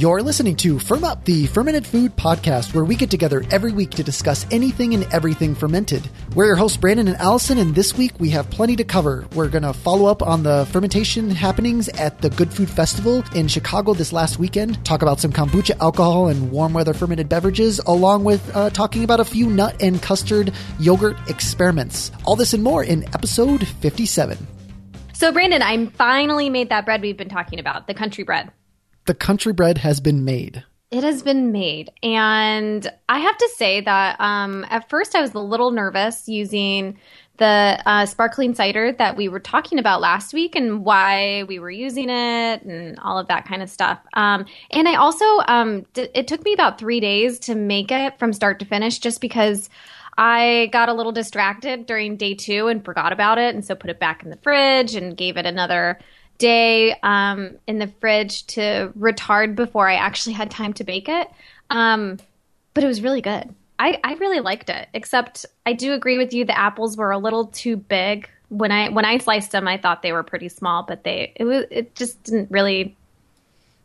[0.00, 3.90] You're listening to Firm Up, the Fermented Food Podcast, where we get together every week
[3.90, 6.08] to discuss anything and everything fermented.
[6.34, 9.26] We're your hosts, Brandon and Allison, and this week we have plenty to cover.
[9.34, 13.46] We're going to follow up on the fermentation happenings at the Good Food Festival in
[13.46, 18.24] Chicago this last weekend, talk about some kombucha alcohol and warm weather fermented beverages, along
[18.24, 22.10] with uh, talking about a few nut and custard yogurt experiments.
[22.24, 24.38] All this and more in episode 57.
[25.12, 28.50] So, Brandon, I finally made that bread we've been talking about, the country bread
[29.10, 30.62] the country bread has been made.
[30.92, 31.90] It has been made.
[32.00, 36.96] And I have to say that um, at first I was a little nervous using
[37.38, 41.72] the uh, sparkling cider that we were talking about last week and why we were
[41.72, 43.98] using it and all of that kind of stuff.
[44.12, 48.16] Um, and I also, um, d- it took me about three days to make it
[48.16, 49.68] from start to finish just because
[50.18, 53.56] I got a little distracted during day two and forgot about it.
[53.56, 55.98] And so put it back in the fridge and gave it another
[56.40, 61.28] day um, in the fridge to retard before I actually had time to bake it.
[61.68, 62.18] Um,
[62.74, 63.54] but it was really good.
[63.78, 66.44] I, I really liked it, except I do agree with you.
[66.44, 68.28] The apples were a little too big.
[68.48, 71.44] When I when I sliced them, I thought they were pretty small, but they it
[71.44, 72.96] was it just didn't really.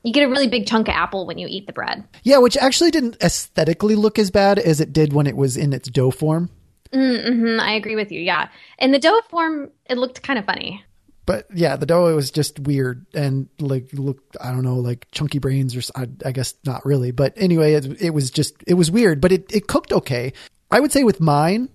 [0.03, 2.03] You get a really big chunk of apple when you eat the bread.
[2.23, 5.73] Yeah, which actually didn't aesthetically look as bad as it did when it was in
[5.73, 6.51] its dough form.
[6.91, 8.21] Mm-hmm, I agree with you.
[8.21, 10.84] Yeah, in the dough form, it looked kind of funny
[11.25, 15.39] but yeah, the dough was just weird and like looked, I don't know, like chunky
[15.39, 17.11] brains or I, I guess not really.
[17.11, 20.33] But anyway, it, it, was just, it was weird, but it, it cooked okay.
[20.69, 21.69] I would say with mine,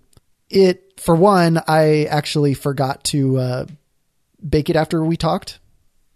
[0.48, 3.66] it, for one, I actually forgot to, uh,
[4.46, 5.58] bake it after we talked.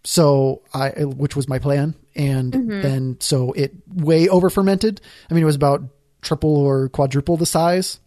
[0.03, 1.95] So I, which was my plan.
[2.15, 2.81] And mm-hmm.
[2.81, 5.01] then, so it way over fermented.
[5.29, 5.81] I mean, it was about
[6.21, 7.99] triple or quadruple the size.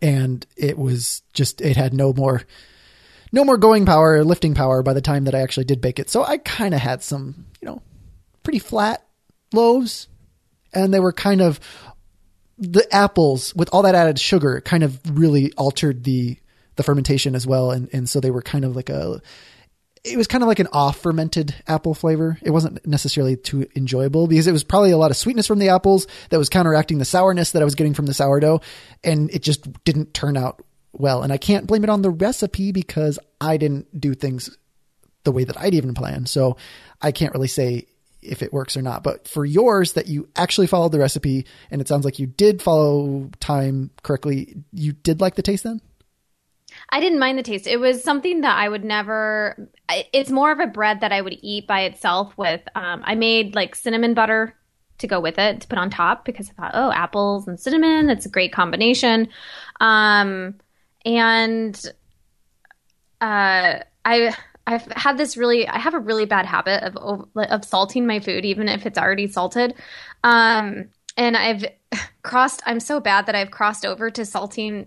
[0.00, 2.42] And it was just, it had no more,
[3.32, 5.98] no more going power or lifting power by the time that I actually did bake
[5.98, 6.10] it.
[6.10, 7.82] So I kind of had some, you know,
[8.42, 9.06] pretty flat
[9.52, 10.08] loaves
[10.72, 11.58] and they were kind of
[12.58, 16.36] the apples with all that added sugar kind of really altered the
[16.76, 19.20] the fermentation as well and and so they were kind of like a
[20.04, 22.36] it was kind of like an off fermented apple flavor.
[22.42, 25.68] It wasn't necessarily too enjoyable because it was probably a lot of sweetness from the
[25.68, 28.62] apples that was counteracting the sourness that I was getting from the sourdough
[29.04, 31.22] and it just didn't turn out well.
[31.22, 34.56] And I can't blame it on the recipe because I didn't do things
[35.24, 36.28] the way that I'd even planned.
[36.28, 36.56] So
[37.00, 37.86] I can't really say
[38.22, 39.02] if it works or not.
[39.02, 42.62] But for yours that you actually followed the recipe and it sounds like you did
[42.62, 45.80] follow time correctly, you did like the taste then?
[46.88, 47.66] I didn't mind the taste.
[47.66, 49.68] It was something that I would never.
[50.12, 52.62] It's more of a bread that I would eat by itself with.
[52.74, 54.54] Um, I made like cinnamon butter
[54.98, 58.06] to go with it to put on top because I thought, oh, apples and cinnamon,
[58.06, 59.28] that's a great combination.
[59.80, 60.54] Um,
[61.04, 61.92] and
[63.20, 64.34] uh, I
[64.66, 68.44] I've had this really I have a really bad habit of of salting my food
[68.44, 69.74] even if it's already salted.
[70.22, 71.64] Um, and I've
[72.22, 74.86] crossed I'm so bad that I've crossed over to salting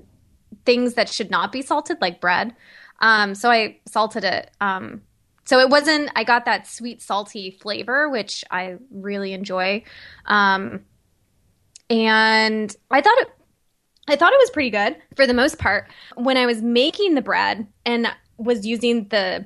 [0.66, 2.56] things that should not be salted like bread.
[3.00, 4.52] Um, so I salted it.
[4.62, 5.02] Um,
[5.46, 9.84] so it wasn't I got that sweet salty flavor which I really enjoy.
[10.26, 10.86] Um,
[11.90, 13.30] and I thought it
[14.08, 15.90] I thought it was pretty good for the most part.
[16.16, 18.08] When I was making the bread and
[18.38, 19.46] was using the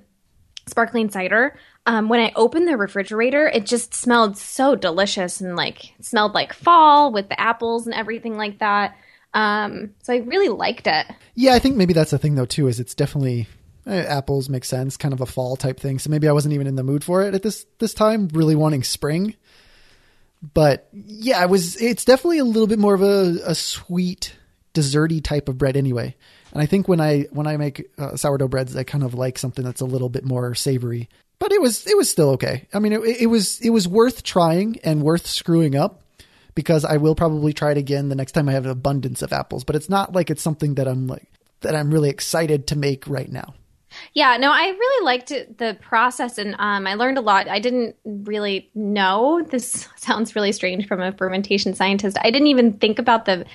[0.67, 5.93] sparkling cider, um, when I opened the refrigerator, it just smelled so delicious and like
[6.01, 8.95] smelled like fall with the apples and everything like that.
[9.33, 11.07] Um, so I really liked it.
[11.35, 12.67] Yeah, I think maybe that's the thing though too.
[12.67, 13.47] Is it's definitely
[13.85, 15.99] eh, apples make sense, kind of a fall type thing.
[15.99, 18.55] So maybe I wasn't even in the mood for it at this this time, really
[18.55, 19.35] wanting spring.
[20.53, 21.75] But yeah, I was.
[21.81, 24.35] It's definitely a little bit more of a, a sweet
[24.73, 26.15] desserty type of bread anyway.
[26.51, 29.37] And I think when I when I make uh, sourdough breads, I kind of like
[29.37, 31.09] something that's a little bit more savory.
[31.37, 32.67] But it was it was still okay.
[32.73, 36.01] I mean, it, it was it was worth trying and worth screwing up
[36.55, 39.31] because I will probably try it again the next time I have an abundance of
[39.31, 39.63] apples.
[39.63, 41.27] But it's not like it's something that I'm like
[41.61, 43.53] that I'm really excited to make right now.
[44.13, 47.47] Yeah, no, I really liked the process, and um, I learned a lot.
[47.47, 49.41] I didn't really know.
[49.49, 52.17] This sounds really strange from a fermentation scientist.
[52.21, 53.45] I didn't even think about the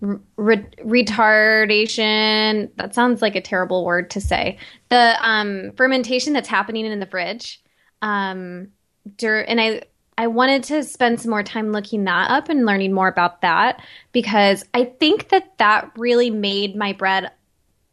[0.00, 2.70] re- retardation.
[2.76, 4.58] That sounds like a terrible word to say.
[4.88, 7.62] The um, fermentation that's happening in the fridge.
[8.02, 8.68] Um,
[9.16, 9.82] dur- and I
[10.18, 13.82] I wanted to spend some more time looking that up and learning more about that
[14.12, 17.30] because I think that that really made my bread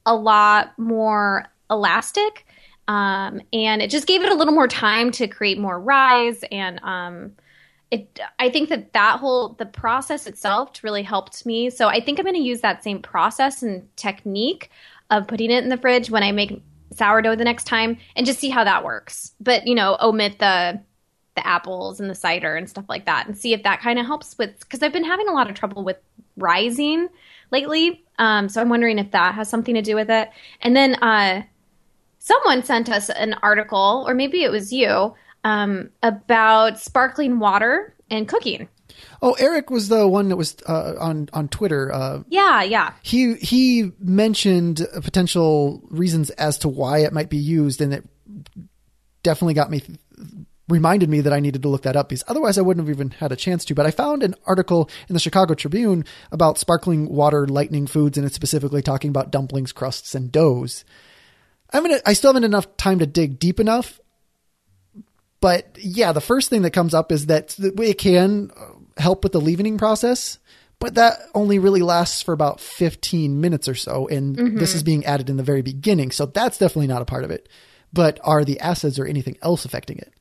[0.06, 2.46] a lot more elastic.
[2.88, 6.80] Um, and it just gave it a little more time to create more rise and
[6.84, 7.32] um,
[7.94, 12.20] it i think that that whole the process itself really helped me so i think
[12.20, 14.70] i'm going to use that same process and technique
[15.10, 16.62] of putting it in the fridge when i make
[16.92, 20.80] sourdough the next time and just see how that works but you know omit the
[21.36, 24.06] the apples and the cider and stuff like that and see if that kind of
[24.06, 25.98] helps with because I've been having a lot of trouble with
[26.38, 27.10] rising
[27.52, 28.04] lately.
[28.20, 30.30] Um, so I'm wondering if that has something to do with it.
[30.62, 31.44] And then uh,
[32.20, 35.14] someone sent us an article, or maybe it was you,
[35.44, 38.68] um, about sparkling water and cooking.
[39.22, 41.92] Oh, Eric was the one that was uh, on on Twitter.
[41.92, 42.94] Uh, yeah, yeah.
[43.02, 48.08] He he mentioned potential reasons as to why it might be used, and it
[49.24, 49.82] definitely got me
[50.70, 53.12] reminded me that I needed to look that up because otherwise I wouldn't have even
[53.12, 53.76] had a chance to.
[53.76, 58.26] But I found an article in the Chicago Tribune about sparkling water lightning foods, and
[58.26, 60.86] it's specifically talking about dumplings, crusts, and doughs.
[61.72, 64.00] I mean, I still haven't enough time to dig deep enough.
[65.44, 68.50] But yeah, the first thing that comes up is that it can
[68.96, 70.40] help with the leavening process,
[70.80, 74.08] but that only really lasts for about 15 minutes or so.
[74.08, 74.58] And mm-hmm.
[74.58, 76.12] this is being added in the very beginning.
[76.12, 77.50] So that's definitely not a part of it.
[77.92, 80.14] But are the acids or anything else affecting it?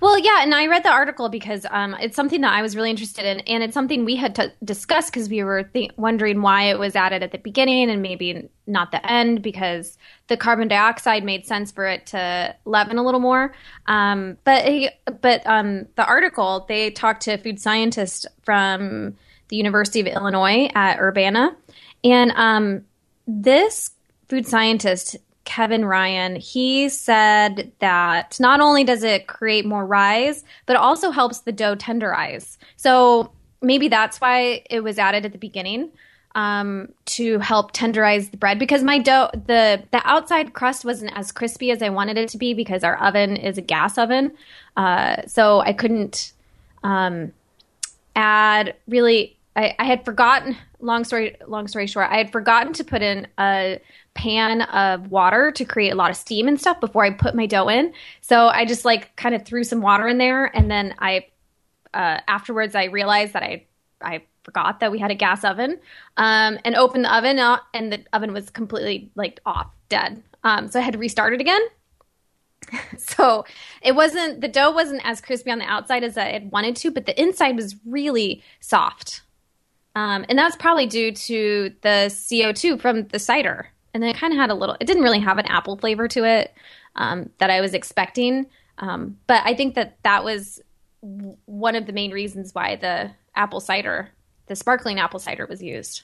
[0.00, 2.90] Well, yeah, and I read the article because um, it's something that I was really
[2.90, 6.64] interested in, and it's something we had to discuss because we were th- wondering why
[6.64, 9.98] it was added at the beginning and maybe not the end because
[10.28, 13.54] the carbon dioxide made sense for it to leaven a little more.
[13.86, 14.64] Um, but
[15.20, 19.16] but um, the article they talked to food scientist from
[19.48, 21.56] the University of Illinois at Urbana,
[22.04, 22.84] and um,
[23.26, 23.90] this
[24.28, 25.16] food scientist
[25.48, 31.10] Kevin Ryan, he said that not only does it create more rise, but it also
[31.10, 32.58] helps the dough tenderize.
[32.76, 35.90] So maybe that's why it was added at the beginning
[36.34, 41.32] um, to help tenderize the bread because my dough, the the outside crust wasn't as
[41.32, 44.32] crispy as I wanted it to be because our oven is a gas oven,
[44.76, 46.34] uh, so I couldn't
[46.84, 47.32] um,
[48.14, 49.37] add really.
[49.58, 50.56] I, I had forgotten.
[50.78, 53.80] Long story, long story short, I had forgotten to put in a
[54.14, 57.46] pan of water to create a lot of steam and stuff before I put my
[57.46, 57.92] dough in.
[58.20, 61.26] So I just like kind of threw some water in there, and then I
[61.92, 63.64] uh, afterwards I realized that I
[64.00, 65.80] I forgot that we had a gas oven
[66.16, 70.22] um, and opened the oven up, and the oven was completely like off, dead.
[70.44, 71.62] Um, so I had to restart it again.
[72.96, 73.44] so
[73.82, 76.92] it wasn't the dough wasn't as crispy on the outside as I had wanted to,
[76.92, 79.22] but the inside was really soft.
[79.98, 84.32] Um, and that's probably due to the CO2 from the cider and then it kind
[84.32, 84.76] of had a little.
[84.78, 86.54] It didn't really have an apple flavor to it
[86.96, 88.46] um, that I was expecting,
[88.78, 90.60] um, but I think that that was
[91.02, 94.10] w- one of the main reasons why the apple cider,
[94.46, 96.02] the sparkling apple cider, was used.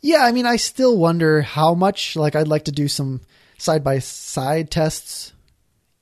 [0.00, 2.16] Yeah, I mean, I still wonder how much.
[2.16, 3.20] Like, I'd like to do some
[3.58, 5.32] side by side tests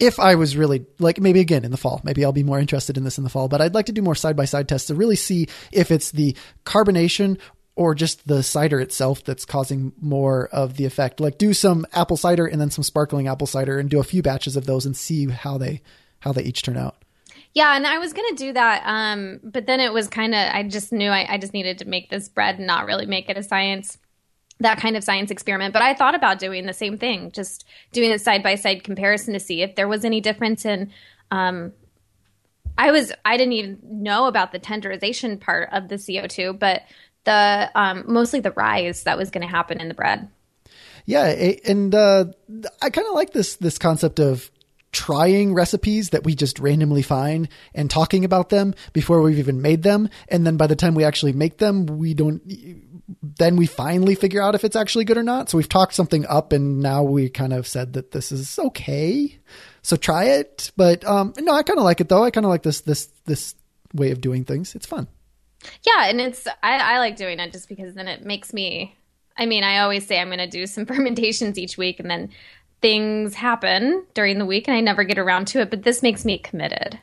[0.01, 2.97] if I was really like maybe again in the fall, maybe I'll be more interested
[2.97, 4.87] in this in the fall, but I'd like to do more side by side tests
[4.89, 7.39] to really see if it's the carbonation
[7.75, 11.21] or just the cider itself that's causing more of the effect.
[11.21, 14.23] Like do some apple cider and then some sparkling apple cider and do a few
[14.23, 15.83] batches of those and see how they
[16.21, 16.97] how they each turn out.
[17.55, 20.63] Yeah, and I was gonna do that, um, but then it was kind of I
[20.65, 23.37] just knew I, I just needed to make this bread and not really make it
[23.37, 23.99] a science
[24.61, 25.73] that kind of science experiment.
[25.73, 29.35] But I thought about doing the same thing, just doing a side by side comparison
[29.35, 30.91] to see if there was any difference in.
[31.31, 31.73] Um,
[32.77, 36.83] I was I didn't even know about the tenderization part of the CO two, but
[37.25, 40.29] the um, mostly the rise that was going to happen in the bread.
[41.05, 42.27] Yeah, and uh,
[42.83, 44.51] I kind of like this this concept of
[44.93, 49.83] trying recipes that we just randomly find and talking about them before we've even made
[49.83, 52.43] them, and then by the time we actually make them, we don't.
[53.23, 55.49] Then we finally figure out if it's actually good or not.
[55.49, 59.39] So we've talked something up, and now we kind of said that this is okay.
[59.83, 62.25] So try it, but um, no, I kind of like it though.
[62.25, 63.55] I kind of like this this this
[63.95, 64.75] way of doing things.
[64.75, 65.09] It's fun.
[65.83, 68.95] Yeah, and it's I, I like doing it just because then it makes me.
[69.37, 72.31] I mean, I always say I'm going to do some fermentations each week, and then
[72.81, 75.71] things happen during the week, and I never get around to it.
[75.71, 76.99] But this makes me committed.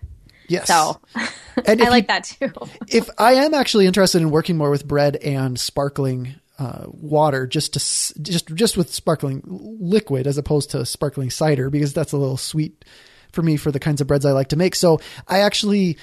[0.48, 0.67] Yes.
[0.67, 1.00] So
[1.65, 2.51] and I like you, that too.
[2.88, 7.74] if I am actually interested in working more with bread and sparkling uh, water, just
[7.74, 12.38] to just just with sparkling liquid as opposed to sparkling cider, because that's a little
[12.38, 12.86] sweet
[13.32, 14.75] for me for the kinds of breads I like to make.
[14.75, 15.98] So I actually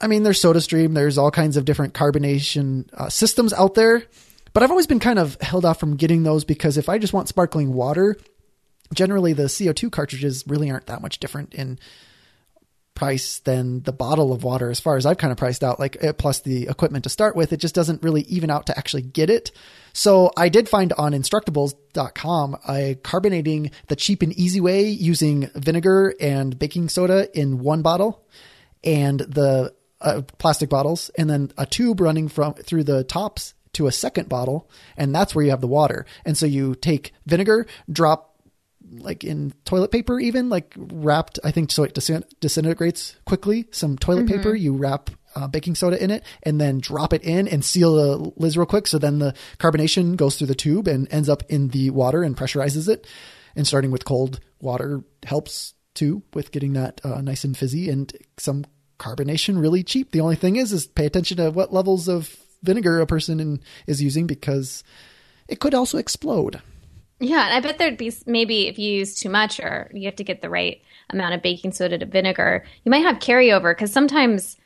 [0.00, 4.04] I mean, there's SodaStream, there's all kinds of different carbonation uh, systems out there,
[4.52, 7.12] but I've always been kind of held off from getting those because if I just
[7.12, 8.16] want sparkling water,
[8.94, 11.78] generally the CO2 cartridges really aren't that much different in
[12.98, 15.96] price than the bottle of water as far as I've kind of priced out like
[16.00, 19.02] eh, plus the equipment to start with it just doesn't really even out to actually
[19.02, 19.52] get it.
[19.92, 26.12] So I did find on instructables.com a carbonating the cheap and easy way using vinegar
[26.20, 28.26] and baking soda in one bottle
[28.82, 33.86] and the uh, plastic bottles and then a tube running from through the tops to
[33.86, 37.66] a second bottle and that's where you have the water and so you take vinegar
[37.90, 38.27] drop
[38.92, 41.38] like in toilet paper, even like wrapped.
[41.44, 41.94] I think so it
[42.40, 43.66] disintegrates quickly.
[43.70, 44.36] Some toilet Mm-hmm.
[44.36, 47.94] paper, you wrap uh, baking soda in it, and then drop it in and seal
[47.94, 48.86] the lids real quick.
[48.86, 52.36] So then the carbonation goes through the tube and ends up in the water and
[52.36, 53.06] pressurizes it.
[53.54, 58.12] And starting with cold water helps too with getting that uh, nice and fizzy and
[58.36, 58.64] some
[58.98, 60.10] carbonation really cheap.
[60.10, 63.60] The only thing is, is pay attention to what levels of vinegar a person in,
[63.86, 64.82] is using because
[65.48, 66.60] it could also explode.
[67.20, 70.16] Yeah, and I bet there'd be maybe if you use too much or you have
[70.16, 73.92] to get the right amount of baking soda to vinegar, you might have carryover because
[73.92, 74.56] sometimes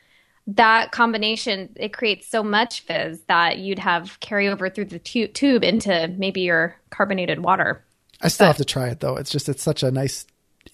[0.45, 5.63] that combination it creates so much fizz that you'd have carryover through the tu- tube
[5.63, 7.83] into maybe your carbonated water.
[8.21, 9.15] I still have to try it though.
[9.15, 10.25] It's just it's such a nice,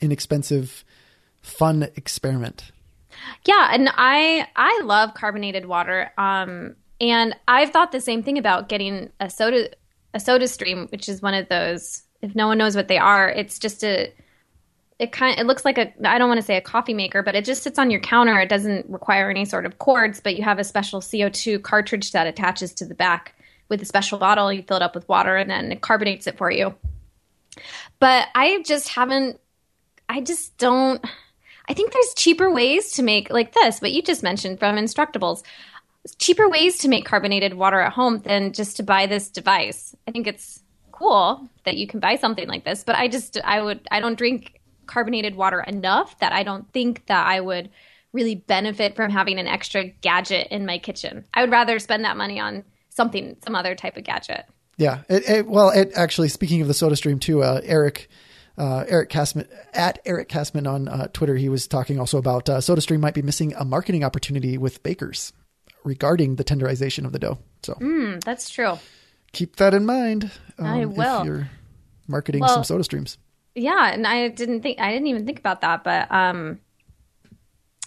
[0.02, 0.84] inexpensive,
[1.42, 2.72] fun experiment.
[3.46, 6.12] Yeah, and I I love carbonated water.
[6.18, 9.70] Um, and I've thought the same thing about getting a soda
[10.13, 12.04] a soda stream, which is one of those.
[12.22, 14.13] If no one knows what they are, it's just a.
[14.98, 17.36] It kind it looks like a I don't want to say a coffee maker, but
[17.36, 18.38] it just sits on your counter.
[18.39, 22.28] It doesn't require any sort of cords, but you have a special CO2 cartridge that
[22.28, 23.34] attaches to the back
[23.70, 24.51] with a special bottle.
[24.51, 26.75] You fill it up with water, and then it carbonates it for you.
[28.00, 29.39] But I just haven't.
[30.10, 31.04] I just don't.
[31.70, 35.44] I think there's cheaper ways to make like this, what you just mentioned from Instructables.
[36.18, 39.96] Cheaper ways to make carbonated water at home than just to buy this device.
[40.08, 43.62] I think it's cool that you can buy something like this, but I just I
[43.62, 47.70] would I don't drink carbonated water enough that I don't think that I would
[48.12, 51.25] really benefit from having an extra gadget in my kitchen.
[51.34, 54.46] I would rather spend that money on something some other type of gadget.
[54.77, 55.01] Yeah.
[55.10, 58.10] It, it, well, it actually, speaking of the Soda Stream too, uh, Eric,
[58.58, 62.62] uh, Eric Castman at Eric Castman on uh, Twitter, he was talking also about uh,
[62.62, 65.34] Soda Stream might be missing a marketing opportunity with bakers
[65.89, 67.38] regarding the tenderization of the dough.
[67.63, 68.79] So Mm, that's true.
[69.34, 70.31] keep that in mind.
[70.58, 71.19] um, I will.
[71.22, 71.50] If you're
[72.08, 73.17] marketing Well- some Soda Streams.
[73.55, 76.60] Yeah, and I didn't think I didn't even think about that, but um,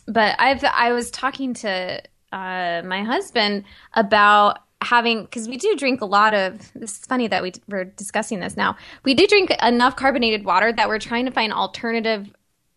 [0.07, 6.01] but I've I was talking to uh my husband about having because we do drink
[6.01, 6.59] a lot of.
[6.75, 8.77] This is funny that we we're discussing this now.
[9.05, 12.29] We do drink enough carbonated water that we're trying to find alternative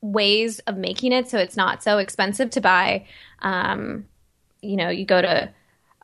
[0.01, 3.05] ways of making it so it's not so expensive to buy.
[3.41, 4.05] Um,
[4.65, 5.53] you know, you go to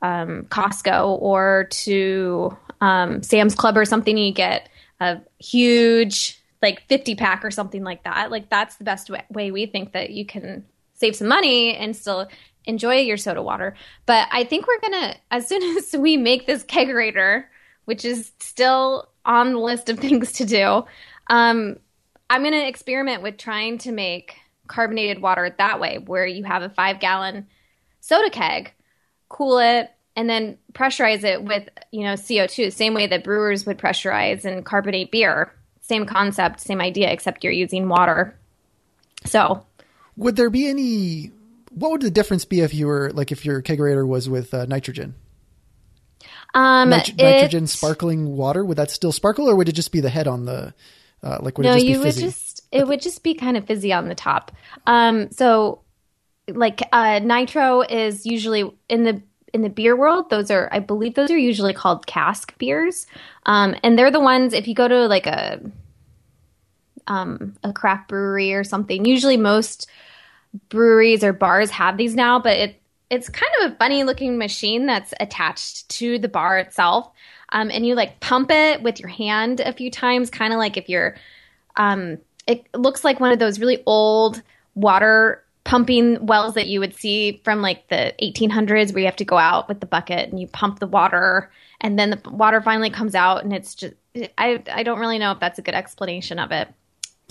[0.02, 6.88] um, Costco or to um, Sam's Club or something, and you get a huge like
[6.88, 8.32] 50 pack or something like that.
[8.32, 11.96] Like that's the best way, way we think that you can save some money and
[11.96, 12.28] still
[12.66, 13.76] enjoy your soda water.
[14.06, 17.46] But I think we're gonna as soon as we make this kegerator,
[17.86, 20.86] which is still on the list of things to do,
[21.28, 21.78] um,
[22.30, 24.36] I'm gonna experiment with trying to make
[24.68, 27.48] carbonated water that way, where you have a five gallon
[28.02, 28.74] soda keg,
[29.30, 33.78] cool it, and then pressurize it with you know CO2, same way that brewers would
[33.78, 35.54] pressurize and carbonate beer.
[35.80, 38.38] Same concept, same idea, except you're using water.
[39.26, 39.66] So
[40.18, 41.32] Would there be any?
[41.72, 44.66] What would the difference be if you were like if your kegerator was with uh,
[44.66, 45.16] nitrogen?
[46.54, 50.02] um, Nit- it- nitrogen sparkling water would that still sparkle, or would it just be
[50.02, 50.74] the head on the?
[51.24, 53.66] Uh, like would no, it just you would just it would just be kind of
[53.66, 54.52] fizzy on the top.
[54.88, 55.82] Um, so
[56.48, 59.22] like uh, nitro is usually in the
[59.54, 60.30] in the beer world.
[60.30, 63.08] Those are I believe those are usually called cask beers,
[63.46, 65.62] um, and they're the ones if you go to like a
[67.08, 69.06] um, a craft brewery or something.
[69.06, 69.88] Usually, most
[70.70, 74.86] breweries or bars have these now, but it it's kind of a funny looking machine
[74.86, 77.12] that's attached to the bar itself.
[77.50, 80.78] Um, and you like pump it with your hand a few times, kind of like
[80.78, 81.18] if you're,
[81.76, 84.42] um, it looks like one of those really old
[84.76, 89.24] water pumping wells that you would see from like the 1800s where you have to
[89.24, 91.50] go out with the bucket and you pump the water
[91.80, 93.94] and then the water finally comes out and it's just,
[94.38, 96.68] I, I don't really know if that's a good explanation of it.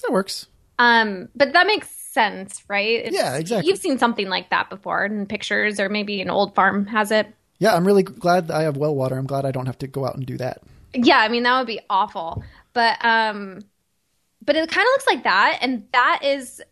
[0.01, 0.47] that works.
[0.79, 3.01] Um, but that makes sense, right?
[3.01, 3.69] It's- Yeah, exactly.
[3.69, 7.27] You've seen something like that before in pictures, or maybe an old farm has it.
[7.59, 9.19] Yeah, I'm really glad I have well water.
[9.19, 10.63] I'm glad I don't have to go out and do that.
[10.95, 12.43] Yeah, I mean that would be awful.
[12.73, 13.61] But um,
[14.43, 16.63] but it kind of looks like that, and that is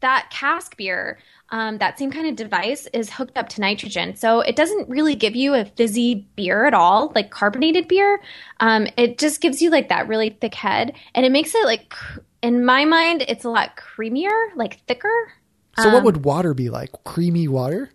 [0.00, 1.18] that cask beer.
[1.50, 5.14] Um, that same kind of device is hooked up to nitrogen, so it doesn't really
[5.14, 8.20] give you a fizzy beer at all, like carbonated beer.
[8.58, 11.94] Um, it just gives you like that really thick head, and it makes it like,
[12.42, 15.32] in my mind, it's a lot creamier, like thicker.
[15.78, 16.90] So, Um, what would water be like?
[17.04, 17.90] Creamy water?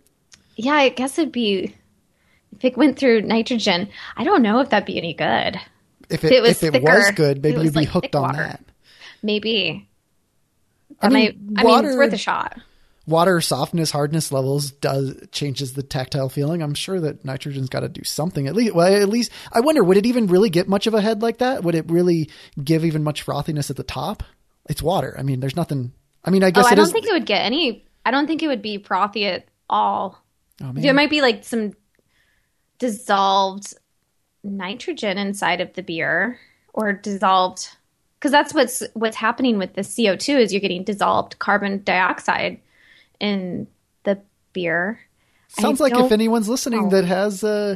[0.56, 1.74] Yeah, I guess it'd be
[2.56, 3.90] if it went through nitrogen.
[4.16, 5.60] I don't know if that'd be any good.
[6.08, 8.22] If it, it was if it thicker, was good, maybe you'd be like hooked on
[8.22, 8.38] water.
[8.38, 8.64] that.
[9.22, 9.88] Maybe
[11.02, 11.54] I mean.
[11.56, 12.58] I mean, it's worth a shot.
[13.06, 16.62] water softness, hardness levels does changes the tactile feeling.
[16.62, 18.74] I'm sure that nitrogen's got to do something at least.
[18.74, 21.38] Well, at least I wonder would it even really get much of a head like
[21.38, 21.64] that?
[21.64, 22.30] Would it really
[22.62, 24.22] give even much frothiness at the top?
[24.68, 25.14] It's water.
[25.18, 25.92] I mean, there's nothing.
[26.24, 27.84] I mean, I guess oh, I it don't is- think it would get any.
[28.06, 30.22] I don't think it would be frothy at all.
[30.62, 30.72] Oh.
[30.72, 31.72] There might be like some
[32.78, 33.74] dissolved
[34.44, 36.38] nitrogen inside of the beer,
[36.72, 37.68] or dissolved
[38.22, 42.60] because that's what's what's happening with the CO two is you're getting dissolved carbon dioxide
[43.18, 43.66] in
[44.04, 45.00] the beer.
[45.48, 46.90] Sounds I like if anyone's listening Oh.
[46.90, 47.74] that has uh,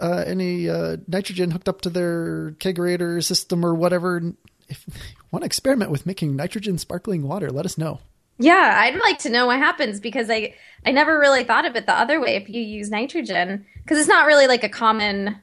[0.00, 4.20] uh, any uh, nitrogen hooked up to their kegerator system or whatever,
[4.68, 4.94] if you
[5.30, 8.00] want to experiment with making nitrogen sparkling water, let us know.
[8.38, 11.86] Yeah, I'd like to know what happens because I I never really thought of it
[11.86, 15.40] the other way if you use nitrogen because it's not really like a common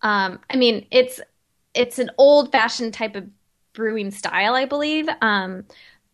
[0.00, 1.20] um I mean it's
[1.74, 3.26] it's an old fashioned type of
[3.72, 5.64] brewing style I believe um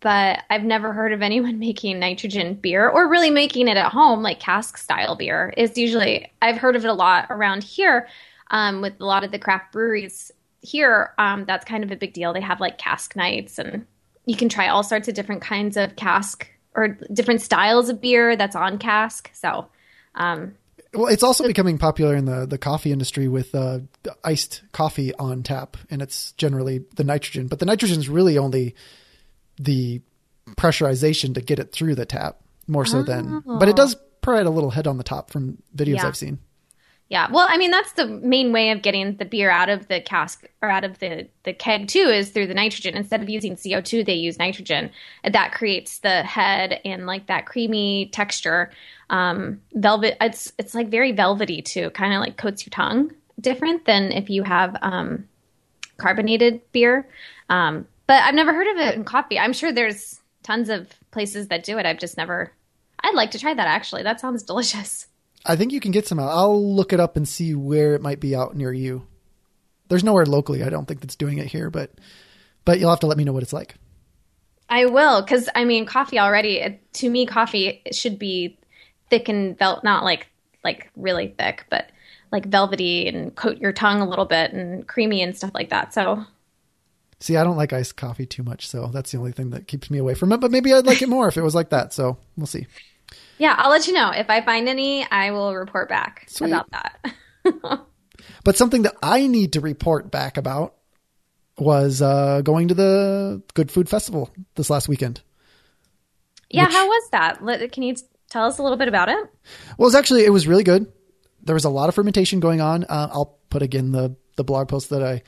[0.01, 4.23] but I've never heard of anyone making nitrogen beer or really making it at home
[4.23, 8.09] like cask style beer is usually I've heard of it a lot around here
[8.51, 10.31] um with a lot of the craft breweries
[10.61, 13.87] here um that's kind of a big deal they have like cask nights and
[14.27, 18.37] you can try all sorts of different kinds of cask or different styles of beer
[18.37, 19.31] that's on cask.
[19.33, 19.69] So,
[20.15, 20.55] um,
[20.95, 23.81] Well, it's also becoming popular in the, the coffee industry with uh,
[24.23, 27.49] iced coffee on tap, and it's generally the nitrogen.
[27.49, 28.75] But the nitrogen is really only
[29.59, 30.01] the
[30.53, 33.43] pressurization to get it through the tap, more so than.
[33.47, 36.07] But it does provide a little head on the top from videos Yeah.
[36.07, 36.39] I've seen.
[37.09, 40.01] yeah, well, I mean, that's the main way of getting the beer out of the
[40.01, 42.97] cask or out of the, the keg too is through the nitrogen.
[42.97, 44.91] Instead of using CO2, they use nitrogen.
[45.23, 48.71] And that creates the head and like that creamy texture.
[49.15, 53.85] Um, velvet, it's, it's like very velvety too, kind of like coats your tongue different
[53.85, 55.29] than if you have, um,
[55.97, 57.09] carbonated beer.
[57.49, 59.39] Um, but I've never heard of it in coffee.
[59.39, 61.87] I'm sure there's tons of places that do it.
[61.87, 62.53] I've just never.
[63.03, 64.03] I'd like to try that actually.
[64.03, 65.07] That sounds delicious.
[65.47, 66.31] I think you can get some out.
[66.31, 69.07] I'll look it up and see where it might be out near you.
[69.89, 71.93] There's nowhere locally, I don't think that's doing it here, but
[72.65, 73.77] but you'll have to let me know what it's like.
[74.69, 76.81] I will, because I mean, coffee already.
[76.95, 78.59] To me, coffee should be
[79.11, 80.29] thick and vel- not like
[80.63, 81.91] like really thick, but
[82.33, 85.93] like velvety and coat your tongue a little bit and creamy and stuff like that.
[85.95, 86.25] So
[87.21, 89.91] See, I don't like iced coffee too much, so that's the only thing that keeps
[89.91, 90.39] me away from it.
[90.41, 91.93] But maybe I'd like it more if it was like that.
[91.95, 92.67] So we'll see.
[93.39, 95.09] yeah, I'll let you know if I find any.
[95.11, 96.49] I will report back Sweet.
[96.53, 97.15] about that.
[98.43, 100.75] But something that I need to report back about
[101.59, 105.21] was uh, going to the Good Food Festival this last weekend.
[106.51, 107.73] yeah, Which- how was that?
[107.73, 107.95] Can you
[108.31, 109.19] tell us a little bit about it?
[109.79, 110.93] Well, it's actually it was really good.
[111.43, 112.85] There was a lot of fermentation going on.
[112.85, 115.23] Uh, I'll put again the the blog post that I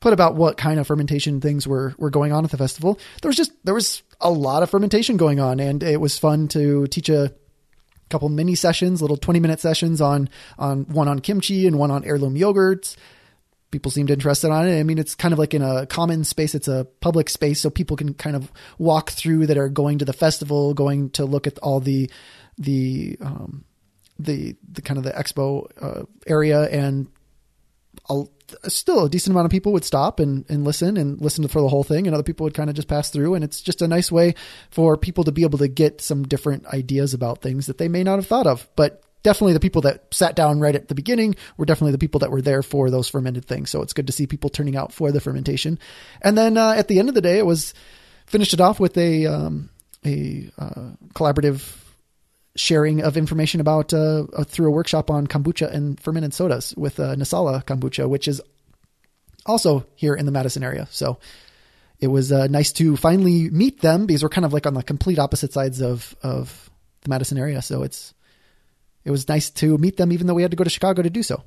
[0.00, 2.98] put about what kind of fermentation things were were going on at the festival.
[3.22, 6.48] There was just there was a lot of fermentation going on, and it was fun
[6.48, 7.32] to teach a
[8.08, 12.04] couple mini sessions, little twenty minute sessions on on one on kimchi and one on
[12.04, 12.96] heirloom yogurts.
[13.70, 14.80] People seemed interested on it.
[14.80, 16.56] I mean, it's kind of like in a common space.
[16.56, 20.04] It's a public space, so people can kind of walk through that are going to
[20.04, 22.10] the festival, going to look at all the
[22.60, 23.64] the um,
[24.18, 27.08] the the kind of the expo uh, area, and
[28.08, 28.24] a,
[28.68, 31.68] still a decent amount of people would stop and, and listen and listen for the
[31.68, 33.34] whole thing, and other people would kind of just pass through.
[33.34, 34.34] And it's just a nice way
[34.70, 38.04] for people to be able to get some different ideas about things that they may
[38.04, 39.02] not have thought of, but.
[39.22, 42.30] Definitely the people that sat down right at the beginning were definitely the people that
[42.30, 43.68] were there for those fermented things.
[43.68, 45.78] So it's good to see people turning out for the fermentation.
[46.22, 47.74] And then uh, at the end of the day, it was
[48.24, 49.68] finished it off with a um,
[50.06, 51.60] a uh, collaborative
[52.56, 56.98] sharing of information about uh, uh, through a workshop on kombucha and fermented sodas with
[56.98, 58.40] uh, NessAlla kombucha, which is
[59.46, 60.88] also here in the Madison area.
[60.90, 61.18] So
[62.00, 64.82] it was uh, nice to finally meet them because we're kind of like on the
[64.82, 66.70] complete opposite sides of of
[67.02, 67.62] the Madison area.
[67.62, 68.14] So it's
[69.04, 71.10] it was nice to meet them, even though we had to go to Chicago to
[71.10, 71.42] do so.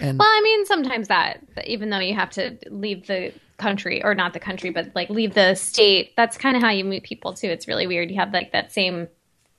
[0.00, 4.14] And Well, I mean, sometimes that, even though you have to leave the country, or
[4.14, 7.34] not the country, but like leave the state, that's kind of how you meet people
[7.34, 7.48] too.
[7.48, 8.10] It's really weird.
[8.10, 9.08] You have like that same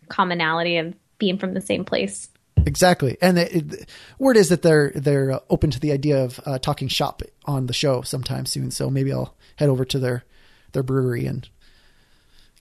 [0.10, 2.30] commonality of being from the same place.
[2.65, 6.39] Exactly, and the, it, word is that they're they're uh, open to the idea of
[6.45, 8.72] uh, talking shop on the show sometime soon.
[8.72, 10.26] So maybe I'll head over to their
[10.74, 11.48] their brewery and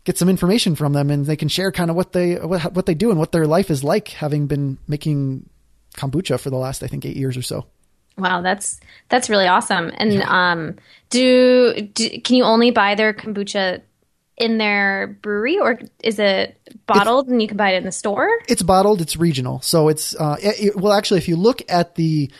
[0.04, 2.86] get some information from them, and they can share kind of what they what, what
[2.86, 5.48] they do and what their life is like, having been making
[5.96, 7.66] kombucha for the last I think eight years or so.
[8.18, 9.92] Wow, that's that's really awesome.
[9.96, 10.76] And um,
[11.10, 13.82] do, do can you only buy their kombucha
[14.38, 18.28] in their brewery, or is it bottled and you can buy it in the store?
[18.48, 19.00] It's bottled.
[19.00, 19.60] It's regional.
[19.60, 22.30] So it's uh, it, well, actually, if you look at the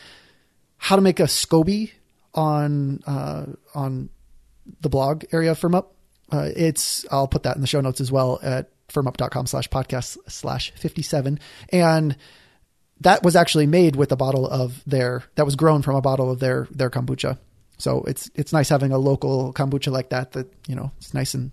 [0.77, 1.93] how to make a SCOBY
[2.35, 4.11] on uh, on
[4.81, 5.95] the blog area from up,
[6.31, 10.19] Uh, it's I'll put that in the show notes as well at firmup.com slash podcast
[10.29, 11.39] slash 57
[11.73, 12.17] and
[13.01, 16.31] that was actually made with a bottle of their that was grown from a bottle
[16.31, 17.39] of their their kombucha
[17.79, 21.35] so it's it's nice having a local kombucha like that that you know it's nice
[21.35, 21.51] and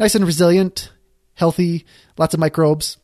[0.00, 0.90] nice and resilient
[1.34, 1.84] healthy
[2.18, 2.96] lots of microbes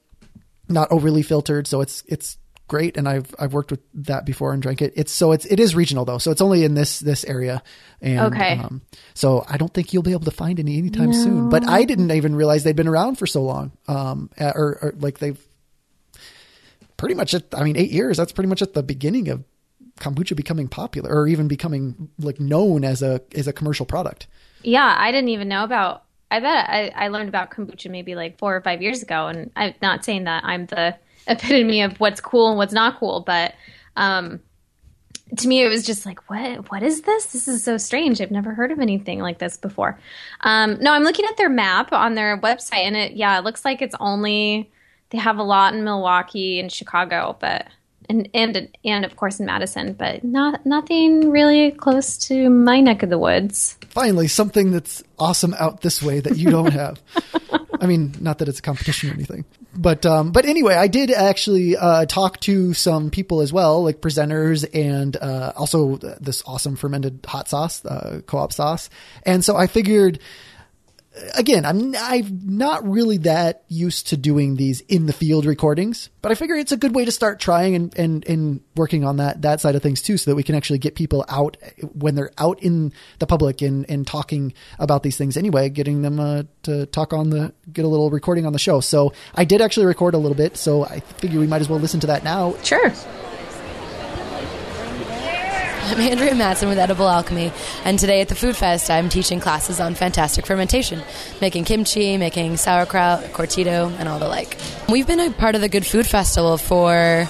[0.69, 4.61] not overly filtered so it's it's great and I've I've worked with that before and
[4.61, 4.93] drank it.
[4.97, 7.63] It's so it's it is regional though, so it's only in this this area.
[8.01, 8.59] And Okay.
[8.59, 8.83] um,
[9.15, 11.49] so I don't think you'll be able to find any anytime soon.
[11.49, 13.71] But I didn't even realize they'd been around for so long.
[13.87, 15.39] Um or, or like they've
[16.97, 19.45] pretty much at I mean 8 years, that's pretty much at the beginning of
[20.01, 24.27] kombucha becoming popular or even becoming like known as a as a commercial product.
[24.63, 26.03] Yeah, I didn't even know about.
[26.31, 29.51] I bet I, I learned about kombucha maybe like four or five years ago, and
[29.57, 33.55] I'm not saying that I'm the epitome of what's cool and what's not cool, but
[33.97, 34.41] um,
[35.37, 37.27] to me it was just like, what what is this?
[37.27, 38.21] This is so strange.
[38.21, 39.99] I've never heard of anything like this before.
[40.41, 43.65] Um, no, I'm looking at their map on their website, and it yeah, it looks
[43.65, 44.71] like it's only
[45.11, 47.67] they have a lot in Milwaukee and Chicago, but.
[48.09, 53.03] And, and and of course in Madison, but not nothing really close to my neck
[53.03, 53.77] of the woods.
[53.89, 57.01] Finally, something that's awesome out this way that you don't have.
[57.81, 61.11] I mean, not that it's a competition or anything, but um, but anyway, I did
[61.11, 66.77] actually uh, talk to some people as well, like presenters and uh, also this awesome
[66.77, 68.89] fermented hot sauce, uh, co-op sauce,
[69.25, 70.19] and so I figured.
[71.35, 76.31] Again, I'm I'm not really that used to doing these in the field recordings, but
[76.31, 79.41] I figure it's a good way to start trying and, and, and working on that
[79.41, 81.57] that side of things too, so that we can actually get people out
[81.95, 86.21] when they're out in the public and, and talking about these things anyway, getting them
[86.21, 88.81] uh, to talk on the get a little recording on the show.
[88.81, 91.81] So I did actually record a little bit, so I figure we might as well
[91.81, 92.55] listen to that now.
[92.63, 92.93] Sure.
[95.87, 97.53] I'm Andrea Matson with Edible Alchemy,
[97.85, 101.01] and today at the Food Fest, I'm teaching classes on fantastic fermentation,
[101.41, 104.59] making kimchi, making sauerkraut, curtido, and all the like.
[104.89, 107.27] We've been a part of the Good Food Festival for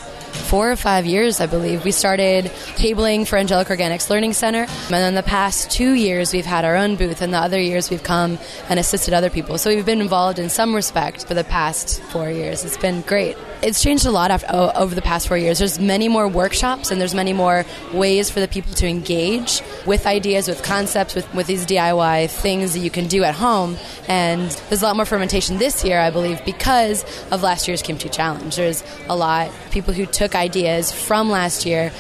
[0.47, 1.85] four or five years, I believe.
[1.85, 6.47] We started tabling for Angelic Organics Learning Center, and then the past two years we've
[6.47, 8.39] had our own booth, and the other years we've come
[8.71, 9.59] and assisted other people.
[9.59, 12.65] So we've been involved in some respect for the past four years.
[12.65, 13.37] It's been great.
[13.63, 15.59] It's changed a lot after, over the past four years.
[15.59, 20.07] There's many more workshops, and there's many more ways for the people to engage with
[20.07, 23.77] ideas, with concepts, with, with these DIY things that you can do at home.
[24.09, 28.09] And there's a lot more fermentation this year, I believe, because of last year's Kimchi
[28.09, 28.55] Challenge.
[28.55, 31.93] There's a lot people who took ideas from last year.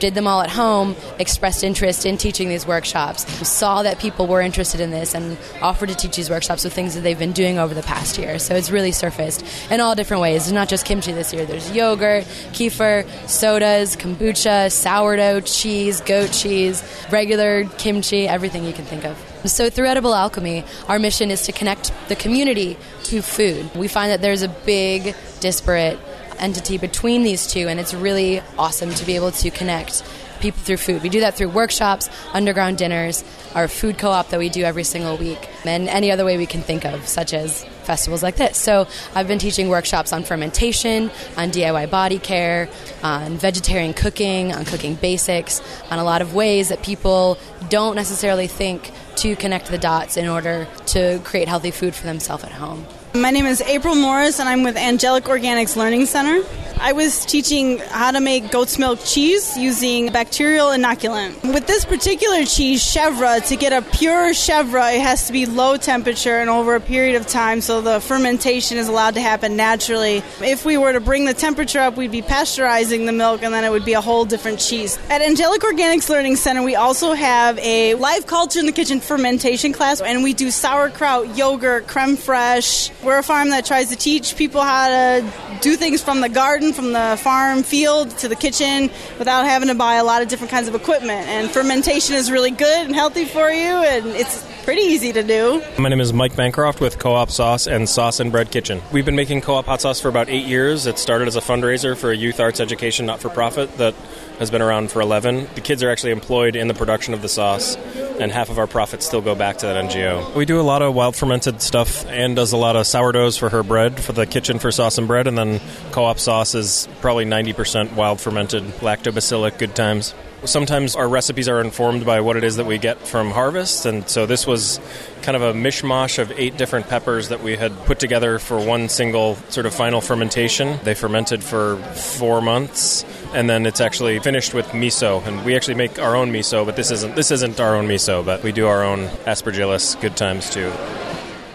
[0.00, 4.40] Did them all at home, expressed interest in teaching these workshops, saw that people were
[4.40, 7.58] interested in this, and offered to teach these workshops with things that they've been doing
[7.58, 8.38] over the past year.
[8.38, 10.44] So it's really surfaced in all different ways.
[10.44, 16.82] There's not just kimchi this year, there's yogurt, kefir, sodas, kombucha, sourdough, cheese, goat cheese,
[17.10, 19.16] regular kimchi, everything you can think of.
[19.44, 23.74] So, through Edible Alchemy, our mission is to connect the community to food.
[23.74, 25.98] We find that there's a big, disparate
[26.38, 30.02] entity between these two, and it's really awesome to be able to connect
[30.40, 31.02] people through food.
[31.02, 34.84] We do that through workshops, underground dinners, our food co op that we do every
[34.84, 38.56] single week, and any other way we can think of, such as festivals like this.
[38.58, 42.68] So, I've been teaching workshops on fermentation, on DIY body care,
[43.02, 47.38] on vegetarian cooking, on cooking basics, on a lot of ways that people
[47.70, 52.44] don't necessarily think to connect the dots in order to create healthy food for themselves
[52.44, 52.84] at home.
[53.16, 56.42] My name is April Morris, and I'm with Angelic Organics Learning Center.
[56.80, 61.40] I was teaching how to make goat's milk cheese using bacterial inoculant.
[61.54, 65.76] With this particular cheese, chèvre, to get a pure chèvre, it has to be low
[65.76, 70.16] temperature and over a period of time, so the fermentation is allowed to happen naturally.
[70.42, 73.62] If we were to bring the temperature up, we'd be pasteurizing the milk, and then
[73.62, 74.98] it would be a whole different cheese.
[75.08, 79.72] At Angelic Organics Learning Center, we also have a live culture in the kitchen fermentation
[79.72, 82.90] class, and we do sauerkraut, yogurt, creme fraiche.
[83.04, 86.72] We're a farm that tries to teach people how to do things from the garden,
[86.72, 90.50] from the farm field to the kitchen without having to buy a lot of different
[90.50, 91.28] kinds of equipment.
[91.28, 95.62] And fermentation is really good and healthy for you, and it's pretty easy to do.
[95.78, 98.80] My name is Mike Bancroft with Co-op Sauce and Sauce and Bread Kitchen.
[98.90, 100.86] We've been making co-op hot sauce for about eight years.
[100.86, 103.94] It started as a fundraiser for a youth arts education not-for-profit that
[104.38, 105.48] has been around for 11.
[105.54, 107.76] The kids are actually employed in the production of the sauce,
[108.20, 110.34] and half of our profits still go back to that NGO.
[110.34, 112.06] We do a lot of wild fermented stuff.
[112.06, 115.06] Anne does a lot of sourdoughs for her bread for the kitchen for sauce and
[115.06, 115.60] bread, and then
[115.92, 120.14] co-op sauce is probably 90% wild fermented, lactobacillic, good times.
[120.44, 124.06] Sometimes our recipes are informed by what it is that we get from harvest, and
[124.06, 124.78] so this was
[125.22, 128.90] kind of a mishmash of eight different peppers that we had put together for one
[128.90, 130.78] single sort of final fermentation.
[130.82, 135.24] They fermented for four months, and then it's actually finished with miso.
[135.26, 138.24] And we actually make our own miso, but this isn't this isn't our own miso,
[138.24, 140.00] but we do our own aspergillus.
[140.00, 140.72] Good times too.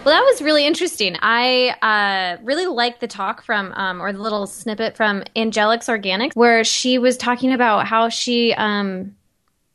[0.05, 1.17] Well, that was really interesting.
[1.21, 6.35] I uh, really liked the talk from, um, or the little snippet from Angelic's Organics,
[6.35, 9.15] where she was talking about how she um,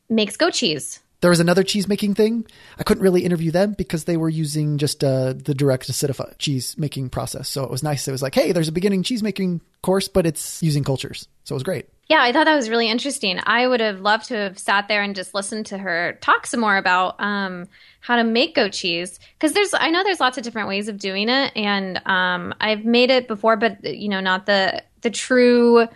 [0.08, 1.00] makes goat cheese.
[1.20, 2.46] There was another cheese making thing.
[2.78, 6.74] I couldn't really interview them because they were using just uh, the direct acidify cheese
[6.78, 7.48] making process.
[7.48, 8.08] So it was nice.
[8.08, 11.28] It was like, hey, there's a beginning cheese making course, but it's using cultures.
[11.44, 11.86] So it was great.
[12.08, 13.40] Yeah, I thought that was really interesting.
[13.44, 16.60] I would have loved to have sat there and just listened to her talk some
[16.60, 17.66] more about um,
[18.00, 20.98] how to make goat cheese because there's I know there's lots of different ways of
[20.98, 25.88] doing it, and um, I've made it before, but you know, not the the true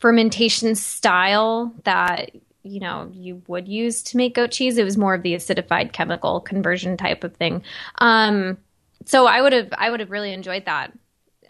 [0.00, 2.30] fermentation style that
[2.62, 4.76] you know you would use to make goat cheese.
[4.76, 7.62] It was more of the acidified chemical conversion type of thing.
[7.98, 8.58] Um,
[9.06, 10.92] so I would have I would have really enjoyed that.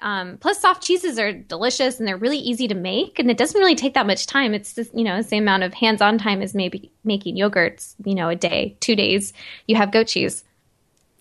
[0.01, 3.59] Um, plus, soft cheeses are delicious and they're really easy to make, and it doesn't
[3.59, 4.55] really take that much time.
[4.55, 7.95] It's just you know the same amount of hands-on time as maybe making yogurts.
[8.05, 9.33] You know, a day, two days,
[9.67, 10.45] you have goat cheese.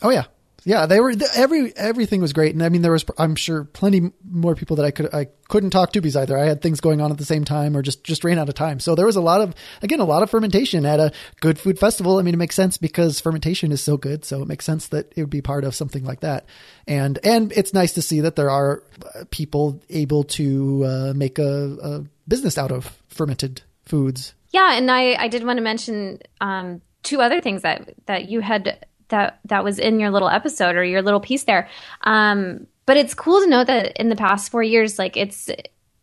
[0.01, 0.25] Oh yeah,
[0.63, 0.85] yeah.
[0.85, 4.55] They were every everything was great, and I mean there was I'm sure plenty more
[4.55, 7.11] people that I could I couldn't talk to because either I had things going on
[7.11, 8.79] at the same time or just just ran out of time.
[8.79, 11.79] So there was a lot of again a lot of fermentation at a good food
[11.79, 12.17] festival.
[12.17, 15.11] I mean it makes sense because fermentation is so good, so it makes sense that
[15.15, 16.45] it would be part of something like that.
[16.87, 18.83] And and it's nice to see that there are
[19.15, 24.33] uh, people able to uh, make a, a business out of fermented foods.
[24.51, 28.41] Yeah, and I I did want to mention um, two other things that that you
[28.41, 31.69] had that that was in your little episode or your little piece there.
[32.01, 35.49] Um, but it's cool to know that in the past four years, like it's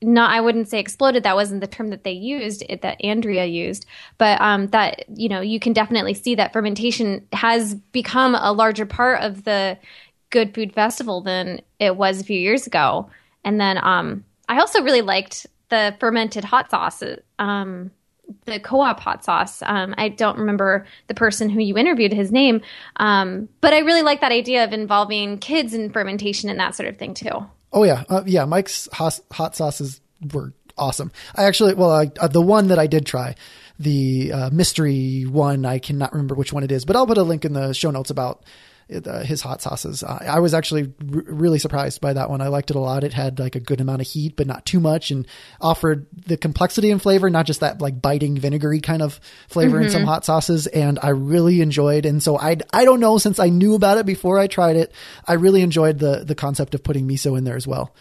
[0.02, 1.22] not I wouldn't say exploded.
[1.22, 3.86] That wasn't the term that they used, it, that Andrea used,
[4.18, 8.86] but um, that you know you can definitely see that fermentation has become a larger
[8.86, 9.78] part of the
[10.30, 13.08] Good Food Festival than it was a few years ago.
[13.44, 17.02] And then um, I also really liked the fermented hot sauce.
[17.38, 17.90] Um,
[18.44, 19.62] the co-op hot sauce.
[19.62, 22.60] Um, I don't remember the person who you interviewed his name,
[22.96, 26.88] um, but I really like that idea of involving kids in fermentation and that sort
[26.88, 27.46] of thing too.
[27.72, 28.44] Oh yeah, uh, yeah.
[28.44, 30.00] Mike's hot, hot, sauces
[30.32, 31.10] were awesome.
[31.34, 33.34] I actually, well, I, uh, the one that I did try,
[33.78, 37.22] the uh, mystery one, I cannot remember which one it is, but I'll put a
[37.22, 38.44] link in the show notes about
[38.90, 40.02] uh, his hot sauces.
[40.02, 42.40] Uh, I was actually r- really surprised by that one.
[42.40, 43.04] I liked it a lot.
[43.04, 45.26] It had like a good amount of heat, but not too much, and
[45.60, 49.86] offered the complexity and flavor, not just that like biting vinegary kind of flavor mm-hmm.
[49.86, 50.10] in some mm-hmm.
[50.10, 50.66] hot sauces.
[50.66, 52.06] And I really enjoyed.
[52.06, 54.92] And so I I don't know since I knew about it before I tried it,
[55.26, 57.94] I really enjoyed the the concept of putting miso in there as well.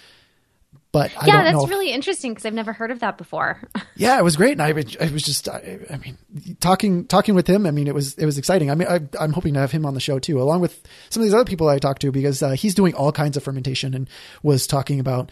[0.93, 3.59] But I yeah, that's really interesting because I've never heard of that before.
[3.95, 6.19] yeah, it was great, and I, I was just, I, I, mean,
[6.59, 7.65] talking talking with him.
[7.65, 8.69] I mean, it was it was exciting.
[8.69, 11.21] I mean, I, am hoping to have him on the show too, along with some
[11.21, 13.95] of these other people I talked to because uh, he's doing all kinds of fermentation
[13.95, 14.07] and
[14.43, 15.31] was talking about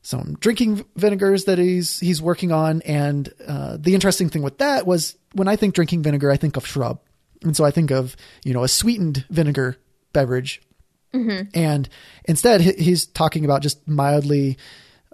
[0.00, 2.80] some drinking vinegars that he's he's working on.
[2.80, 6.56] And uh, the interesting thing with that was when I think drinking vinegar, I think
[6.56, 7.00] of shrub,
[7.42, 9.76] and so I think of you know a sweetened vinegar
[10.14, 10.62] beverage.
[11.12, 11.48] Mm-hmm.
[11.52, 11.88] And
[12.24, 14.56] instead, he's talking about just mildly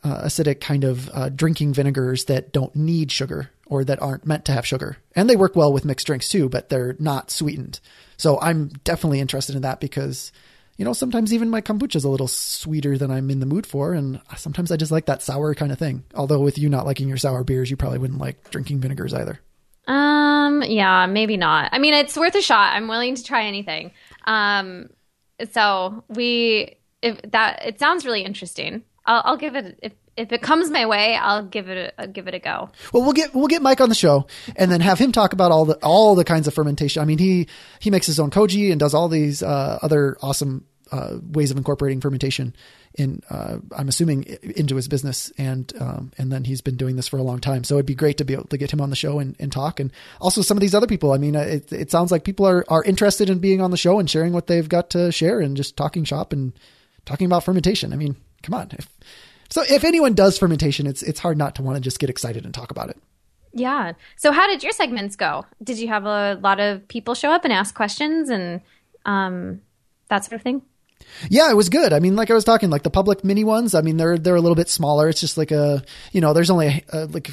[0.04, 4.44] uh, acidic kind of uh, drinking vinegars that don't need sugar or that aren't meant
[4.46, 4.98] to have sugar.
[5.14, 7.80] And they work well with mixed drinks too, but they're not sweetened.
[8.16, 10.32] So I'm definitely interested in that because,
[10.76, 13.66] you know, sometimes even my kombucha is a little sweeter than I'm in the mood
[13.66, 13.94] for.
[13.94, 16.04] And sometimes I just like that sour kind of thing.
[16.14, 19.40] Although with you not liking your sour beers, you probably wouldn't like drinking vinegars either.
[19.86, 21.70] Um, yeah, maybe not.
[21.72, 22.74] I mean, it's worth a shot.
[22.74, 23.92] I'm willing to try anything.
[24.24, 24.90] Um,
[25.52, 28.82] so we, if that, it sounds really interesting.
[29.06, 32.34] I'll, I'll give it if if it comes my way, I'll give it give it
[32.34, 32.70] a go.
[32.92, 35.50] Well, we'll get we'll get Mike on the show and then have him talk about
[35.50, 37.02] all the all the kinds of fermentation.
[37.02, 40.66] I mean, he he makes his own koji and does all these uh, other awesome
[40.92, 42.54] uh, ways of incorporating fermentation
[42.94, 47.08] in uh, I'm assuming into his business and um, and then he's been doing this
[47.08, 47.64] for a long time.
[47.64, 49.50] So it'd be great to be able to get him on the show and, and
[49.50, 51.12] talk and also some of these other people.
[51.12, 53.98] I mean, it, it sounds like people are are interested in being on the show
[53.98, 56.52] and sharing what they've got to share and just talking shop and
[57.06, 57.94] talking about fermentation.
[57.94, 58.68] I mean, come on.
[58.72, 58.88] If,
[59.50, 62.44] so if anyone does fermentation, it's it's hard not to want to just get excited
[62.44, 62.98] and talk about it.
[63.52, 63.92] Yeah.
[64.16, 65.44] So how did your segments go?
[65.62, 68.62] Did you have a lot of people show up and ask questions and
[69.05, 69.61] um,
[70.09, 70.62] that sort of thing?
[71.28, 71.92] Yeah, it was good.
[71.92, 73.74] I mean, like I was talking, like the public mini ones.
[73.74, 75.09] I mean, they're they're a little bit smaller.
[75.09, 77.31] It's just like a you know, there's only a, a, like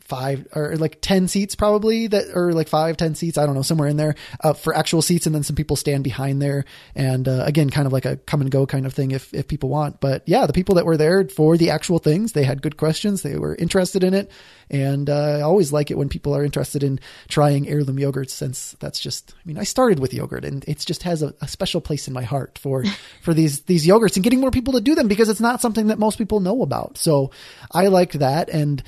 [0.00, 3.36] five or like 10 seats probably that or like five, 10 seats.
[3.36, 5.26] I don't know, somewhere in there uh, for actual seats.
[5.26, 6.64] And then some people stand behind there.
[6.94, 9.48] And uh, again, kind of like a come and go kind of thing if, if
[9.48, 10.00] people want.
[10.00, 13.22] But yeah, the people that were there for the actual things, they had good questions.
[13.22, 14.30] They were interested in it.
[14.70, 18.74] And uh, I always like it when people are interested in trying heirloom yogurts since
[18.80, 21.82] that's just, I mean, I started with yogurt and it just has a, a special
[21.82, 22.84] place in my heart for,
[23.22, 25.88] for these, these yogurts and getting more people to do them because it's not something
[25.88, 26.96] that most people know about.
[26.96, 27.32] So
[27.70, 28.48] I liked that.
[28.48, 28.82] And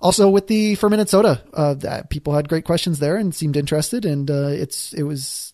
[0.00, 4.04] also with the fermented soda, uh, that people had great questions there and seemed interested,
[4.04, 5.52] and uh, it's it was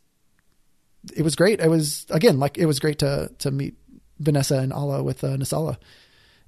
[1.15, 1.61] it was great.
[1.61, 3.75] It was again like it was great to to meet
[4.19, 5.77] Vanessa and Alla with uh, NessAlla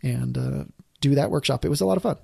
[0.03, 0.65] and uh,
[1.01, 1.65] do that workshop.
[1.65, 2.17] It was a lot of fun.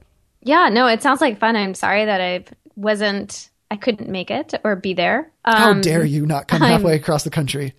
[0.43, 1.57] Yeah, no, it sounds like fun.
[1.57, 2.45] I'm sorry that I
[2.77, 5.33] wasn't, I couldn't make it or be there.
[5.45, 7.75] How Um, dare you not come halfway across the country?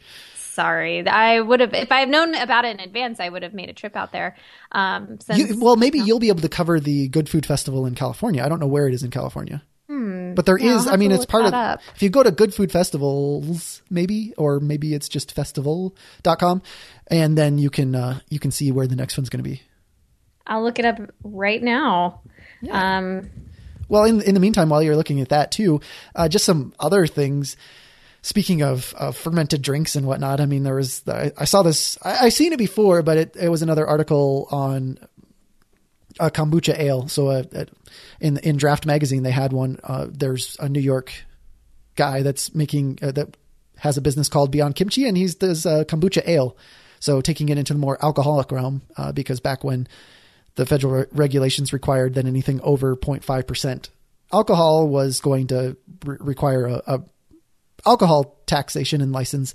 [0.55, 3.19] Sorry, I would have if I've known about it in advance.
[3.19, 4.35] I would have made a trip out there.
[4.71, 7.93] Um, since, You, well, maybe you'll be able to cover the Good Food Festival in
[7.95, 8.43] California.
[8.43, 9.61] I don't know where it is in California.
[9.87, 10.65] But there Hmm.
[10.65, 11.79] Yeah, is, I mean, it's part of, up.
[11.95, 16.61] if you go to Good Food Festivals, maybe, or maybe it's just festival.com,
[17.07, 19.61] and then you can, uh, you can see where the next one's going to be.
[20.47, 22.21] I'll look it up right now.
[22.71, 23.29] Um,
[23.87, 25.79] Well, in in the meantime, while you're looking at that too,
[26.15, 27.55] uh, just some other things.
[28.25, 28.85] Speaking of,
[29.15, 31.95] fermented drinks and whatnot, I mean, there was I, I saw this.
[32.01, 34.97] I, I seen it before, but it, it was another article on
[36.19, 37.07] a kombucha ale.
[37.07, 37.43] So, uh,
[38.19, 39.79] in in Draft magazine, they had one.
[39.83, 41.13] Uh, there's a New York
[41.93, 43.37] guy that's making uh, that
[43.77, 46.57] has a business called Beyond Kimchi, and he's does uh, kombucha ale.
[46.99, 49.87] So taking it into the more alcoholic realm, uh, because back when
[50.55, 53.89] the federal re- regulations required that anything over 0.5 percent
[54.33, 57.03] alcohol was going to re- require a, a
[57.85, 59.53] alcohol taxation and license.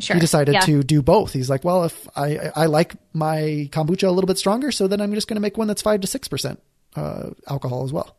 [0.00, 0.14] Sure.
[0.14, 0.60] He decided Yeah.
[0.60, 1.32] to do both.
[1.32, 5.00] He's like, well, if I I like my kombucha a little bit stronger, so then
[5.00, 6.62] I'm just going to make one that's five to six percent
[6.94, 8.16] uh, alcohol as well.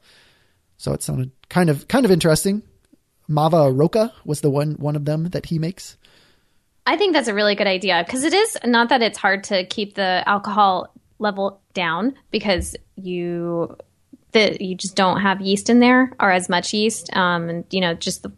[0.77, 2.63] So it sounded kind of kind of interesting.
[3.29, 5.95] Mava Roca was the one one of them that he makes.
[6.85, 9.63] I think that's a really good idea because it is not that it's hard to
[9.65, 13.77] keep the alcohol level down because you
[14.31, 17.81] the you just don't have yeast in there or as much yeast um and you
[17.81, 18.31] know just the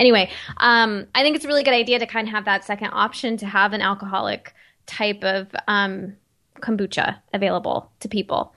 [0.00, 2.90] anyway um I think it's a really good idea to kind of have that second
[2.92, 4.54] option to have an alcoholic
[4.86, 6.16] type of um
[6.60, 8.54] kombucha available to people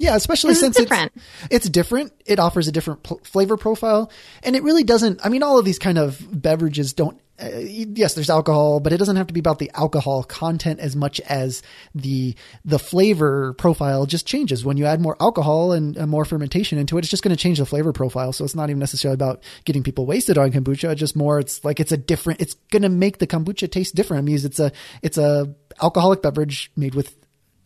[0.00, 1.12] Yeah, especially 'Cause it's since different.
[1.44, 2.12] It's, it's different.
[2.24, 4.10] It offers a different pl- flavor profile,
[4.42, 5.20] and it really doesn't.
[5.24, 7.20] I mean, all of these kind of beverages don't.
[7.38, 10.96] Uh, yes, there's alcohol, but it doesn't have to be about the alcohol content as
[10.96, 11.62] much as
[11.94, 12.34] the
[12.64, 16.96] the flavor profile just changes when you add more alcohol and, and more fermentation into
[16.96, 17.00] it.
[17.00, 18.32] It's just going to change the flavor profile.
[18.32, 20.96] So it's not even necessarily about getting people wasted on kombucha.
[20.96, 22.40] Just more, it's like it's a different.
[22.40, 24.20] It's going to make the kombucha taste different.
[24.20, 27.16] I mean, it's a it's a alcoholic beverage made with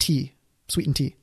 [0.00, 0.34] tea,
[0.68, 1.14] sweetened tea.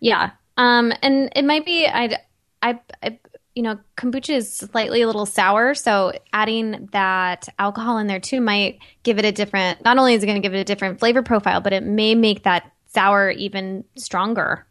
[0.00, 0.30] Yeah.
[0.56, 2.18] Um, and it might be I,
[2.62, 3.18] I, I,
[3.54, 8.40] you know, kombucha is slightly a little sour, so adding that alcohol in there too
[8.40, 9.82] might give it a different.
[9.84, 12.14] Not only is it going to give it a different flavor profile, but it may
[12.14, 14.66] make that sour even stronger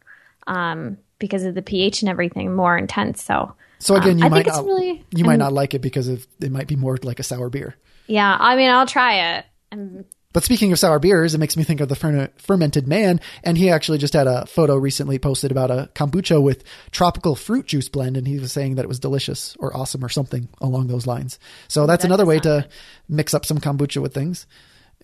[0.46, 3.22] um, because of the pH and everything more intense.
[3.22, 5.74] So, So again, um, you I might think it's not really you might not like
[5.74, 7.74] it because of it might be more like a sour beer.
[8.06, 9.46] Yeah, I mean, I'll try it.
[9.72, 10.04] And
[10.36, 13.56] But speaking of sour beers, it makes me think of the fer- fermented man, and
[13.56, 17.88] he actually just had a photo recently posted about a kombucha with tropical fruit juice
[17.88, 21.06] blend, and he was saying that it was delicious or awesome or something along those
[21.06, 21.38] lines.
[21.68, 22.68] So that's another way to
[23.08, 24.46] mix up some kombucha with things,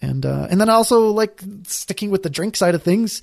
[0.02, 3.22] and uh, and then also like sticking with the drink side of things.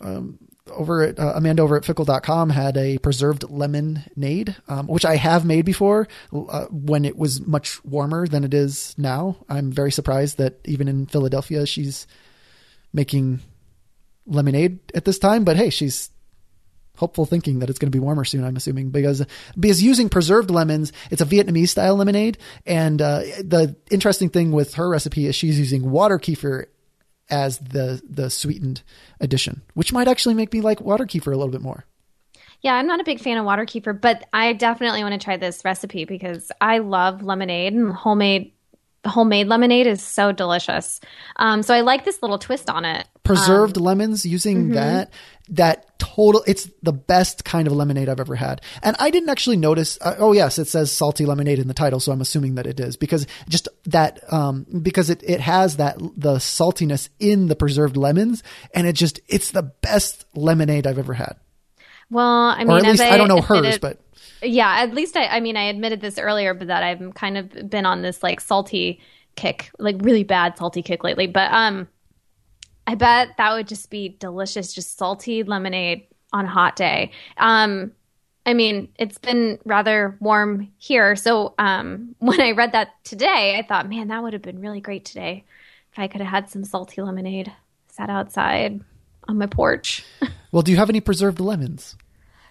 [0.00, 0.38] Um,
[0.70, 5.44] over at uh, Amanda over at phickle.com had a preserved lemonade, um, which I have
[5.44, 9.36] made before uh, when it was much warmer than it is now.
[9.48, 12.06] I'm very surprised that even in Philadelphia, she's
[12.92, 13.40] making
[14.26, 15.44] lemonade at this time.
[15.44, 16.10] But hey, she's
[16.96, 18.44] hopeful thinking that it's going to be warmer soon.
[18.44, 19.24] I'm assuming because
[19.58, 22.38] because using preserved lemons, it's a Vietnamese style lemonade.
[22.66, 26.66] And uh, the interesting thing with her recipe is she's using water kefir
[27.30, 28.82] as the the sweetened
[29.20, 31.84] addition, which might actually make me like water kefir a little bit more.
[32.62, 35.36] Yeah, I'm not a big fan of water kefir, but I definitely want to try
[35.36, 38.52] this recipe because I love lemonade and homemade
[39.06, 41.00] homemade lemonade is so delicious.
[41.36, 43.06] Um, so I like this little twist on it.
[43.22, 45.12] Preserved lemons using that
[45.50, 48.60] that total it's the best kind of lemonade I've ever had.
[48.82, 52.00] And I didn't actually notice uh, oh yes, it says salty lemonade in the title,
[52.00, 55.98] so I'm assuming that it is because just that um because it it has that
[55.98, 58.42] the saltiness in the preserved lemons
[58.74, 61.36] and it just it's the best lemonade I've ever had.
[62.10, 63.98] Well, I mean, Or at least I, don't know hers, admitted- but
[64.42, 67.70] yeah, at least I, I mean, I admitted this earlier, but that I've kind of
[67.70, 69.00] been on this like salty
[69.36, 71.26] kick, like really bad salty kick lately.
[71.26, 71.88] But um,
[72.86, 77.12] I bet that would just be delicious, just salty lemonade on a hot day.
[77.36, 77.92] Um,
[78.46, 83.66] I mean, it's been rather warm here, so um, when I read that today, I
[83.66, 85.44] thought, man, that would have been really great today
[85.92, 87.52] if I could have had some salty lemonade,
[87.88, 88.80] sat outside
[89.28, 90.04] on my porch.
[90.52, 91.96] well, do you have any preserved lemons?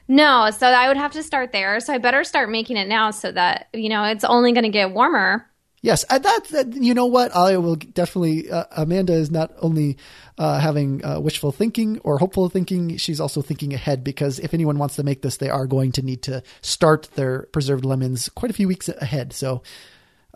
[0.10, 1.80] No, so I would have to start there.
[1.80, 4.70] So I better start making it now so that, you know, it's only going to
[4.70, 5.50] get warmer
[5.82, 8.52] Yes, that, that you know what I will definitely.
[8.52, 9.98] Uh, Amanda is not only
[10.38, 14.78] uh, having uh, wishful thinking or hopeful thinking; she's also thinking ahead because if anyone
[14.78, 18.52] wants to make this, they are going to need to start their preserved lemons quite
[18.52, 19.32] a few weeks ahead.
[19.32, 19.64] So,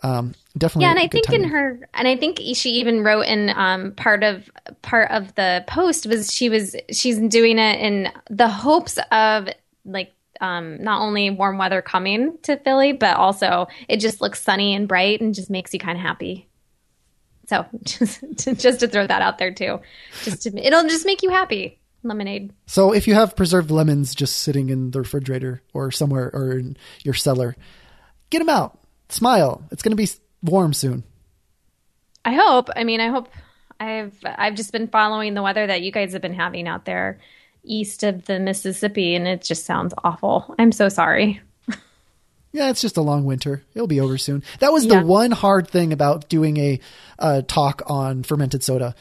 [0.02, 3.50] um, definitely, Yeah, and I think in her, and I think she even wrote in
[3.50, 4.50] um, part of
[4.80, 9.50] part of the post was she was she's doing it in the hopes of
[9.84, 14.74] like um, not only warm weather coming to Philly, but also it just looks sunny
[14.74, 16.48] and bright and just makes you kind of happy.
[17.46, 19.80] So just to, just to throw that out there too,
[20.22, 21.78] just to, it'll just make you happy.
[22.02, 22.52] Lemonade.
[22.66, 26.76] So if you have preserved lemons just sitting in the refrigerator or somewhere or in
[27.02, 27.56] your cellar,
[28.28, 28.78] get them out.
[29.08, 29.62] Smile.
[29.70, 30.08] It's going to be
[30.42, 31.04] warm soon.
[32.24, 32.68] I hope.
[32.76, 33.28] I mean, I hope.
[33.80, 37.18] I've I've just been following the weather that you guys have been having out there
[37.64, 40.54] east of the Mississippi, and it just sounds awful.
[40.58, 41.40] I'm so sorry.
[42.52, 43.64] Yeah, it's just a long winter.
[43.74, 44.44] It'll be over soon.
[44.60, 45.00] That was Yeah.
[45.00, 46.78] the one hard thing about doing a
[47.18, 48.94] uh, talk on fermented soda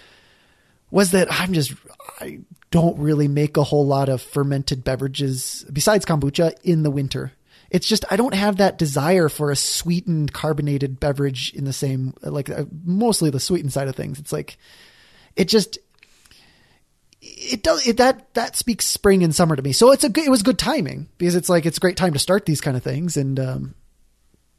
[0.90, 1.72] was that I'm just
[2.20, 2.40] I
[2.72, 7.32] don't really make a whole lot of fermented beverages besides kombucha in the winter.
[7.70, 12.16] It's just I don't have that desire for a sweetened carbonated beverage in the same
[12.24, 14.18] like uh, mostly the sweetened side of things.
[14.18, 14.58] It's like
[15.36, 15.78] it just
[17.24, 19.72] it does it, that that speaks spring and summer to me.
[19.72, 22.14] So it's a good, it was good timing because it's like it's a great time
[22.14, 23.76] to start these kind of things and um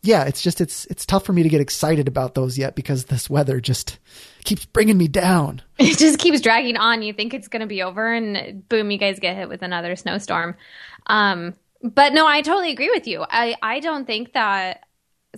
[0.05, 3.07] yeah, it's just it's it's tough for me to get excited about those yet because
[3.07, 3.99] this weather just
[4.45, 5.63] keeps bringing me down.
[5.79, 7.03] It just keeps dragging on.
[7.03, 9.97] You think it's going to be over, and boom, you guys get hit with another
[9.97, 10.57] snowstorm.
[11.07, 13.25] Um, but no, I totally agree with you.
[13.29, 14.85] I I don't think that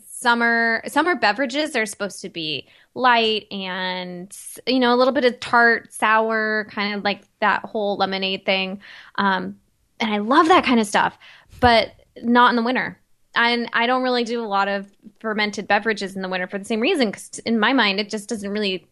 [0.08, 4.36] summer summer beverages are supposed to be light and
[4.66, 8.80] you know a little bit of tart, sour, kind of like that whole lemonade thing.
[9.16, 9.58] Um,
[10.00, 11.16] and I love that kind of stuff,
[11.60, 11.92] but
[12.22, 12.98] not in the winter.
[13.34, 14.90] And I don't really do a lot of
[15.20, 17.10] fermented beverages in the winter for the same reason.
[17.10, 18.86] Because in my mind, it just doesn't really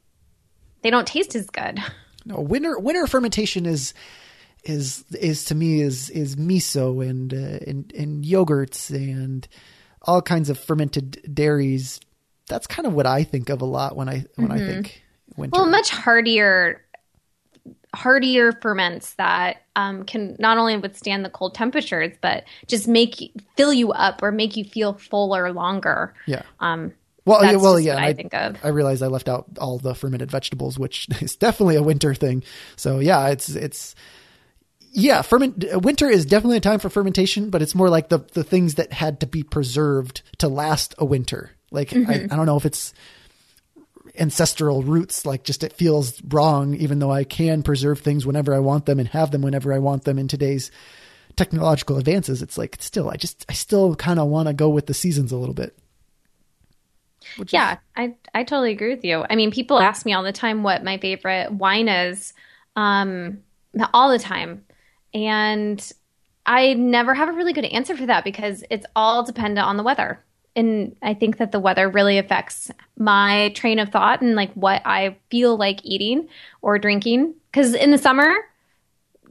[0.83, 1.81] they don't taste as good.
[2.27, 3.93] No, winter winter fermentation is
[4.63, 9.47] is is to me is is miso and uh, and and yogurts and
[10.01, 12.01] all kinds of fermented dairies.
[12.49, 15.03] That's kind of what I think of a lot when I when I think
[15.37, 15.59] winter.
[15.59, 16.83] Well, much hardier,
[17.95, 23.73] hardier ferments that um, can not only withstand the cold temperatures, but just make fill
[23.73, 26.15] you up or make you feel fuller longer.
[26.27, 26.43] yeah.
[26.61, 26.93] Um,
[27.25, 27.97] Well, yeah, well, yeah.
[27.97, 28.57] I I think of.
[28.63, 32.43] I realized I left out all the fermented vegetables, which is definitely a winter thing.
[32.77, 33.95] So yeah, it's it's
[34.97, 38.45] yeah, ferment winter is definitely a time for fermentation, but it's more like the the
[38.45, 41.53] things that had to be preserved to last a winter.
[41.75, 42.11] Like Mm-hmm.
[42.11, 42.95] I, I don't know if it's
[44.19, 48.61] ancestral roots, like just it feels wrong, even though I can preserve things whenever I
[48.61, 50.71] want them and have them whenever I want them in today's
[51.37, 52.41] technological advances.
[52.43, 55.33] It's like still, I just I still kind of want to go with the seasons
[55.33, 55.77] a little bit.
[57.37, 59.25] Which is- Yeah, I I totally agree with you.
[59.29, 62.35] I mean, people ask me all the time what my favorite wine is,
[62.77, 63.39] um,
[63.93, 64.65] all the time,
[65.13, 65.93] and
[66.47, 69.83] I never have a really good answer for that because it's all dependent on the
[69.83, 70.21] weather.
[70.57, 74.83] And I think that the weather really affects my train of thought and like what
[74.85, 76.29] I feel like eating
[76.63, 77.35] or drinking.
[77.51, 78.35] Because in the summer,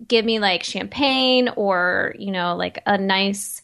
[0.07, 3.61] give me like champagne or you know like a nice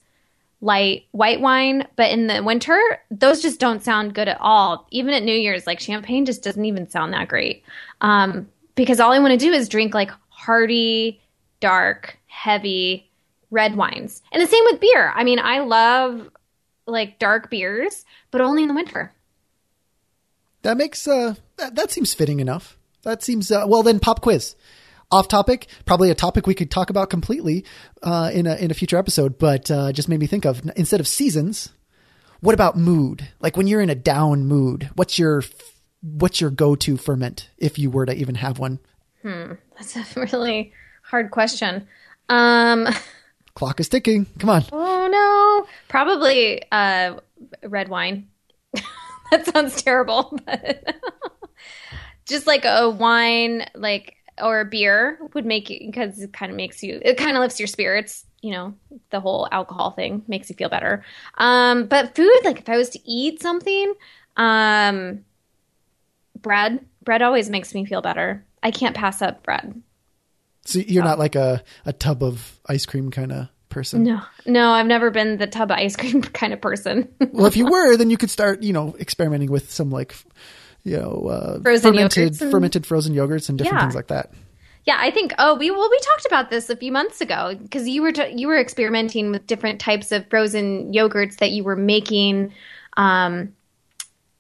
[0.62, 2.80] light white wine, but in the winter,
[3.12, 4.88] those just don't sound good at all.
[4.92, 7.64] Even at New Year's, like champagne just doesn't even sound that great.
[8.02, 11.22] Um, because all I want to do is drink like hearty,
[11.60, 13.10] dark, heavy
[13.52, 14.22] red wines.
[14.32, 15.12] And the same with beer.
[15.16, 16.30] I mean, I love
[16.92, 19.14] like dark beers, but only in the winter.
[20.62, 22.78] That makes uh that, that seems fitting enough.
[23.04, 24.56] That seems uh, well then pop quiz.
[25.12, 27.66] Off topic, probably a topic we could talk about completely
[28.04, 31.00] uh, in a in a future episode, but uh, just made me think of instead
[31.00, 31.70] of seasons,
[32.42, 33.28] what about mood?
[33.40, 35.44] Like when you're in a down mood, what's your
[36.02, 38.80] what's your go-to ferment if you were to even have one?
[39.24, 40.74] Hmm, that's a really
[41.04, 41.88] hard question.
[42.30, 42.88] Um,
[43.56, 44.28] Clock is ticking.
[44.38, 44.64] Come on.
[44.72, 45.49] oh no,
[45.88, 47.16] probably uh,
[47.64, 48.28] red wine.
[49.32, 50.96] that sounds terrible, but
[52.26, 56.56] just like a wine, like or a beer would make you because it kind of
[56.56, 57.00] makes you.
[57.02, 58.26] It kind of lifts your spirits.
[58.42, 58.74] You know,
[59.10, 61.04] the whole alcohol thing makes you feel better.
[61.38, 63.94] Um, but food, like if I was to eat something,
[64.38, 65.26] um,
[66.42, 66.86] bread.
[67.04, 68.46] Bread always makes me feel better.
[68.62, 69.82] I can't pass up bread.
[70.66, 74.04] So you're not like a, a tub of ice cream kind of person.
[74.04, 77.08] No, no, I've never been the tub of ice cream kind of person.
[77.32, 80.16] Well, if you were, then you could start, you know, experimenting with some like,
[80.84, 83.82] you know, uh, Frozen fermented, and- fermented frozen yogurts and different Yeah.
[83.86, 84.32] things like that.
[84.86, 85.34] yeah, I think.
[85.38, 88.34] Oh, we well, we talked about this a few months ago because you were t-
[88.36, 92.54] you were experimenting with different types of frozen yogurts that you were making,
[92.98, 93.54] um,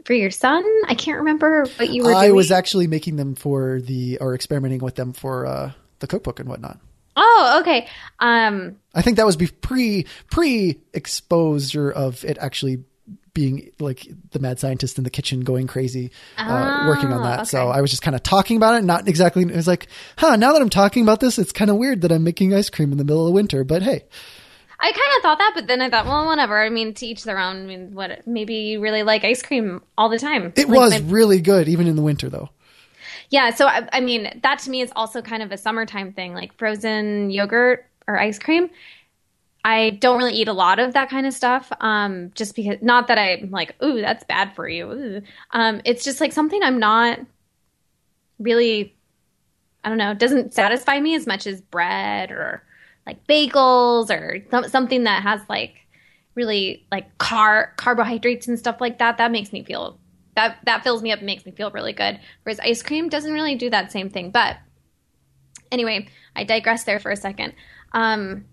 [0.06, 0.64] for your son.
[0.88, 2.14] I can't remember what you were.
[2.16, 2.36] I doing.
[2.38, 6.50] was actually making them for the or experimenting with them for uh, the cookbook and
[6.50, 6.80] whatnot.
[7.16, 7.88] Oh, okay.
[8.20, 12.84] Um, I think that was pre pre exposure of it actually
[13.34, 17.48] being like the mad scientist in the kitchen going crazy uh, working on that.
[17.48, 17.72] So Ah.
[17.72, 19.44] I was just kind of talking about it, not exactly.
[19.44, 19.88] It was like,
[20.18, 20.36] huh?
[20.36, 22.92] Now that I'm talking about this, it's kind of weird that I'm making ice cream
[22.92, 23.64] in the middle of winter.
[23.64, 24.04] But hey,
[24.80, 26.58] I kind of thought that, but then I thought, well, whatever.
[26.60, 27.58] I mean, to each their own.
[27.64, 28.26] I mean, what?
[28.28, 30.52] Maybe you really like ice cream all the time.
[30.56, 32.50] it Like was my- really good even in the winter though.
[33.30, 36.34] Yeah, so I, I mean, that to me is also kind of a summertime thing,
[36.34, 38.70] like frozen yogurt or ice cream.
[39.64, 42.78] I don't really eat a lot of that kind of stuff, um, just because.
[42.82, 45.22] Not that I'm like, ooh, that's bad for you.
[45.52, 47.20] Um, it's just like something I'm not
[48.40, 48.96] really.
[49.84, 50.14] I don't know.
[50.14, 52.64] Doesn't satisfy me as much as bread or
[53.06, 55.76] like bagels or some, something that has like
[56.36, 59.18] really like car carbohydrates and stuff like that.
[59.18, 60.00] That makes me feel
[60.40, 62.20] that that fills me up and makes me feel really good.
[62.44, 64.32] Whereas ice cream doesn't really do that same thing.
[64.32, 64.58] But
[65.72, 67.54] anyway, I digress there for a second.
[67.92, 68.46] Um,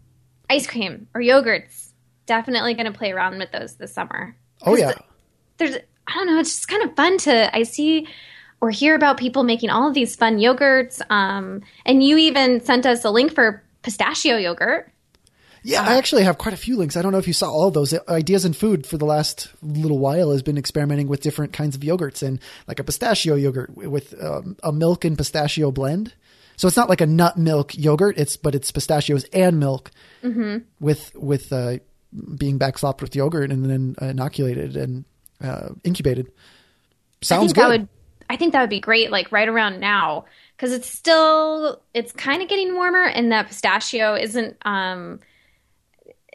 [0.50, 1.92] ice cream or yogurts,
[2.26, 4.36] definitely going to play around with those this summer.
[4.64, 4.92] Oh yeah,
[5.58, 5.76] There's,
[6.06, 8.08] I don't know, it's just kind of fun to I see
[8.60, 11.00] or hear about people making all of these fun yogurts.
[11.10, 14.90] Um, and you even sent us a link for pistachio yogurt.
[15.66, 15.82] Yeah.
[15.82, 16.96] I actually have quite a few links.
[16.96, 19.98] I don't know if you saw all those ideas in food for the last little
[19.98, 20.30] while.
[20.30, 22.38] Has been experimenting with different kinds of yogurts and
[22.68, 26.14] like a pistachio yogurt with um, a milk and pistachio blend.
[26.56, 28.16] So it's not like a nut milk yogurt.
[28.16, 29.90] It's but it's pistachios and milk
[30.78, 31.78] with with uh,
[32.38, 35.04] being backstopped with yogurt and then inoculated and
[35.42, 36.28] uh, incubated.
[36.28, 37.62] I Sounds think good.
[37.62, 37.88] that would
[38.30, 40.26] I think that would be great like right around now
[40.58, 45.18] cuz it's still it's kind of getting warmer and that pistachio isn't um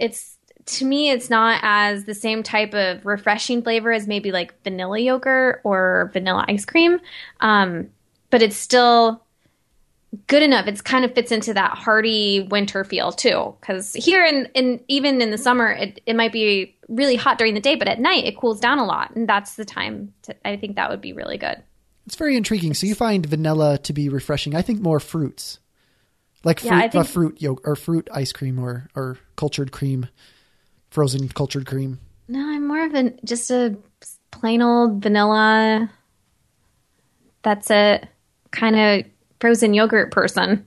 [0.02, 4.62] it's to me it's not as the same type of refreshing flavor as maybe like
[4.64, 7.00] vanilla yogurt or vanilla ice cream.
[7.40, 7.90] Um
[8.30, 9.24] but it's still
[10.28, 10.68] good enough.
[10.68, 13.56] It's kind of fits into that hearty winter feel too.
[13.60, 17.54] Because here in, in even in the summer it, it might be really hot during
[17.54, 19.16] the day but at night it cools down a lot.
[19.16, 21.62] And that's the time to, i think that would be really good.
[22.08, 22.74] It's very intriguing.
[22.74, 24.56] So you find vanilla to be refreshing.
[24.56, 25.60] I think more fruits,
[26.44, 30.08] like fruit, Yeah, a think- fruit yogurt or fruit ice cream or or cultured cream,
[30.90, 32.00] frozen cultured cream.
[32.28, 33.76] no i'm more of an just a
[34.32, 35.90] plain old vanilla
[37.44, 38.08] that's it
[38.52, 39.06] kind of
[39.40, 40.66] frozen yogurt person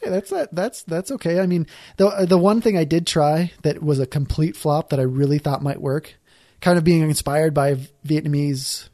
[0.00, 0.54] Hey, that's that.
[0.54, 1.40] That's that's okay.
[1.40, 1.66] I mean,
[1.96, 5.38] the the one thing I did try that was a complete flop that I really
[5.38, 6.14] thought might work,
[6.60, 7.74] kind of being inspired by
[8.06, 8.90] Vietnamese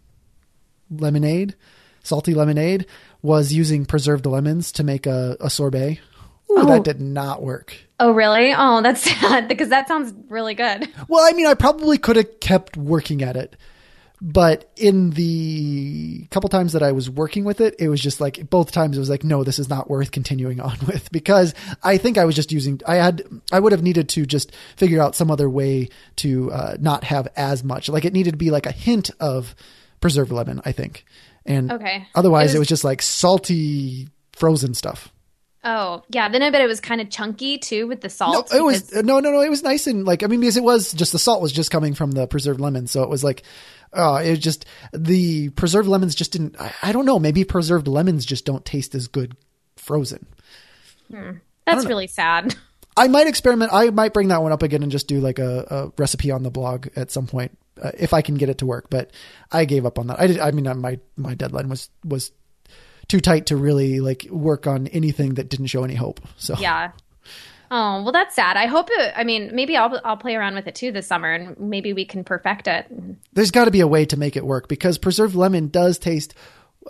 [0.90, 1.56] lemonade,
[2.02, 2.86] salty lemonade,
[3.20, 6.00] was using preserved lemons to make a, a sorbet.
[6.56, 6.66] Ooh, Oh.
[6.66, 7.76] that did not work.
[8.00, 11.98] oh really oh that's sad because that sounds really good Well, I mean, I probably
[11.98, 13.56] could have kept working at it,
[14.20, 18.48] but in the couple times that I was working with it, it was just like
[18.48, 21.98] both times it was like, no, this is not worth continuing on with because I
[21.98, 22.80] think I was just using.
[22.86, 26.76] I had, I would have needed to just figure out some other way to uh,
[26.80, 27.88] not have as much.
[27.88, 29.54] Like it needed to be like a hint of
[30.00, 31.04] preserved lemon, I think,
[31.44, 32.06] and Okay.
[32.14, 35.10] otherwise It it was- was just like salty frozen stuff.
[35.64, 36.28] Oh, yeah.
[36.28, 38.50] Then I bet it was kind of chunky too with the salt.
[38.52, 39.40] No, it was because- no, no, no.
[39.40, 41.70] It was nice and like I mean because it was just the salt was just
[41.70, 43.42] coming from the preserved lemon, so it was like,
[43.92, 46.60] uh, it was just the preserved lemons just didn't.
[46.60, 47.18] I, I don't know.
[47.18, 49.36] Maybe preserved lemons just don't taste as good
[49.76, 50.26] frozen.
[51.66, 52.54] That's really sad.
[52.96, 53.72] I might experiment.
[53.72, 56.42] I might bring that one up again and just do like a, a recipe on
[56.44, 58.88] the blog at some point uh, if I can get it to work.
[58.90, 59.10] But
[59.50, 60.20] I gave up on that.
[60.20, 60.38] I did.
[60.38, 62.30] I mean, my my deadline was was
[63.08, 66.20] too tight to really like work on anything that didn't show any hope.
[66.36, 66.92] So Yeah.
[67.70, 68.56] Oh well, that's sad.
[68.56, 69.12] I hope it.
[69.16, 72.04] I mean, maybe I'll I'll play around with it too this summer, and maybe we
[72.04, 72.86] can perfect it.
[73.32, 76.34] there's got to be a way to make it work because preserved lemon does taste.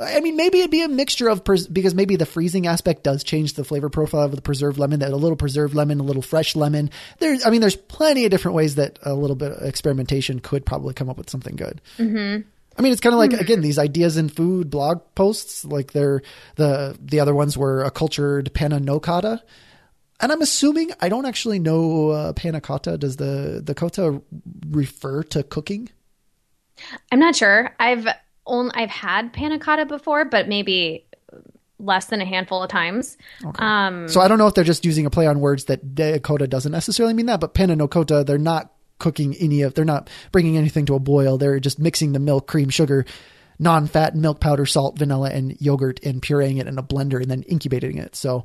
[0.00, 3.22] I mean, maybe it'd be a mixture of pres- because maybe the freezing aspect does
[3.22, 4.98] change the flavor profile of the preserved lemon.
[5.00, 6.90] That a little preserved lemon, a little fresh lemon.
[7.20, 10.66] There's, I mean, there's plenty of different ways that a little bit of experimentation could
[10.66, 11.80] probably come up with something good.
[11.98, 12.48] Mm-hmm.
[12.76, 15.64] I mean, it's kind of like again these ideas in food blog posts.
[15.64, 16.22] Like they're
[16.56, 19.42] the the other ones were a cultured panna no cotta.
[20.20, 22.98] And I'm assuming I don't actually know uh, panna cotta.
[22.98, 24.22] Does the the cotta
[24.70, 25.88] refer to cooking?
[27.12, 27.74] I'm not sure.
[27.78, 28.06] I've
[28.46, 31.06] only I've had panna cotta before, but maybe
[31.78, 33.16] less than a handful of times.
[33.58, 36.46] Um, So I don't know if they're just using a play on words that Dakota
[36.46, 40.56] doesn't necessarily mean that, but panna no they're not cooking any of, they're not bringing
[40.56, 41.38] anything to a boil.
[41.38, 43.04] They're just mixing the milk, cream, sugar,
[43.58, 47.42] non-fat milk powder, salt, vanilla, and yogurt and pureeing it in a blender and then
[47.42, 48.16] incubating it.
[48.16, 48.44] So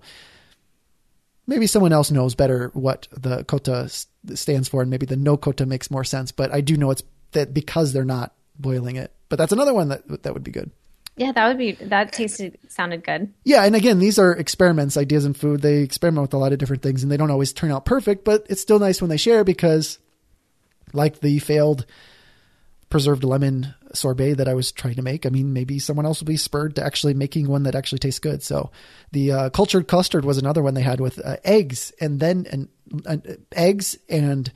[1.47, 3.89] maybe someone else knows better what the cotta
[4.35, 6.31] stands for and maybe the no cotta makes more sense.
[6.31, 9.11] But I do know it's that because they're not boiling it.
[9.29, 10.71] But that's another one that that would be good.
[11.19, 13.33] Yeah, that would be that tasted sounded good.
[13.43, 15.61] Yeah, and again, these are experiments, ideas in food.
[15.61, 18.23] They experiment with a lot of different things, and they don't always turn out perfect.
[18.23, 19.99] But it's still nice when they share because,
[20.93, 21.85] like the failed
[22.89, 25.25] preserved lemon sorbet that I was trying to make.
[25.25, 28.19] I mean, maybe someone else will be spurred to actually making one that actually tastes
[28.19, 28.43] good.
[28.43, 28.71] So,
[29.11, 32.67] the uh, cultured custard was another one they had with uh, eggs and then and,
[33.05, 34.51] and eggs and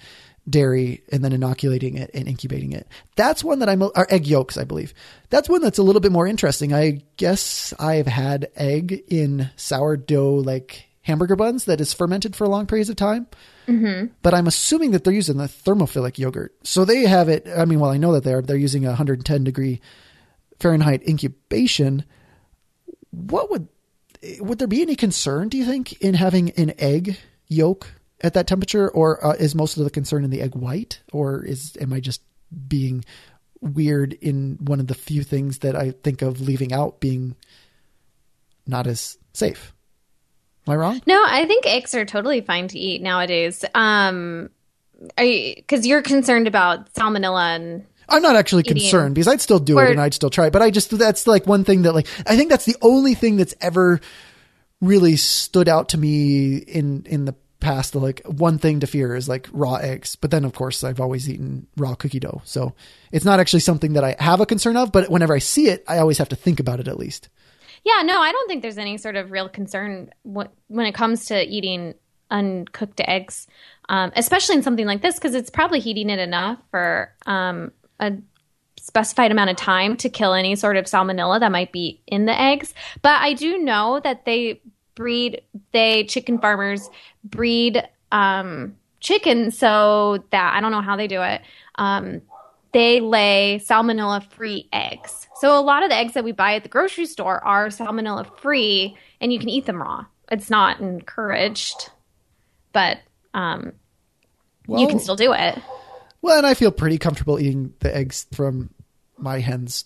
[0.50, 2.88] dairy and then inoculating it and incubating it.
[3.16, 4.94] That's one that I'm, or egg yolks, I believe.
[5.30, 6.74] That's one that's a little bit more interesting.
[6.74, 12.68] I guess I've had egg in sourdough, like hamburger buns that is fermented for long
[12.68, 13.28] periods of time.
[13.68, 14.08] Mm-hmm.
[14.22, 16.56] But I'm assuming that they're using the thermophilic yogurt.
[16.64, 17.48] So they have it.
[17.48, 19.82] I mean, well, I know that they're, they're using a 110 degree
[20.60, 22.06] Fahrenheit incubation.
[23.12, 23.68] What would,
[24.40, 27.88] would there be any concern, do you think, in having an egg yolk
[28.22, 31.44] at that temperature, or uh, is most of the concern in the egg white, or
[31.44, 32.22] is am I just
[32.68, 33.04] being
[33.60, 37.36] weird in one of the few things that I think of leaving out being
[38.66, 39.74] not as safe?
[40.68, 41.02] Am I wrong?
[41.06, 43.66] No, I think eggs are totally fine to eat nowadays.
[43.76, 44.50] Um,
[45.18, 48.78] I because you're concerned about salmonella and I'm not actually Eating.
[48.78, 50.54] concerned because I'd still do Or- it and I'd still try it.
[50.54, 53.38] But I just, that's like one thing that like, I think that's the only thing
[53.38, 54.00] that's ever
[54.82, 57.94] really stood out to me in, in the past.
[57.94, 60.16] The Like one thing to fear is like raw eggs.
[60.18, 62.42] But then of course I've always eaten raw cookie dough.
[62.46, 62.74] So
[63.12, 65.84] it's not actually something that I have a concern of, but whenever I see it,
[65.88, 67.30] I always have to think about it at least.
[67.84, 71.26] Yeah, no, I don't think there's any sort of real concern wh- when it comes
[71.26, 71.96] to eating
[72.32, 73.48] uncooked eggs,
[73.90, 78.14] um, especially in something like this, because it's probably heating it enough for um, a
[78.80, 82.40] specified amount of time to kill any sort of salmonella that might be in the
[82.40, 82.74] eggs.
[83.02, 84.62] But I do know that they
[84.96, 86.90] breed, they chicken farmers
[87.24, 91.42] breed um, chickens so that I don't know how they do it.
[91.76, 92.22] Um,
[92.74, 95.28] they lay salmonella free eggs.
[95.36, 98.38] So a lot of the eggs that we buy at the grocery store are salmonella
[98.40, 100.06] free and you can eat them raw.
[100.32, 101.90] It's not encouraged,
[102.72, 103.00] but
[103.34, 103.74] um,
[104.68, 105.60] you can still do it.
[106.22, 108.70] Well, and I feel pretty comfortable eating the eggs from
[109.18, 109.86] my hens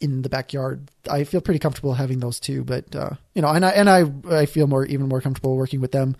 [0.00, 0.90] in the backyard.
[1.08, 4.04] I feel pretty comfortable having those too, but uh, you know, and I and I
[4.30, 6.16] I feel more even more comfortable working with them,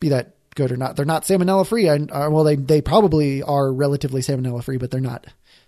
[0.00, 0.96] be that good or not.
[0.96, 1.88] They're not salmonella free.
[1.88, 5.26] I, uh, well, they they probably are relatively salmonella free, but they're not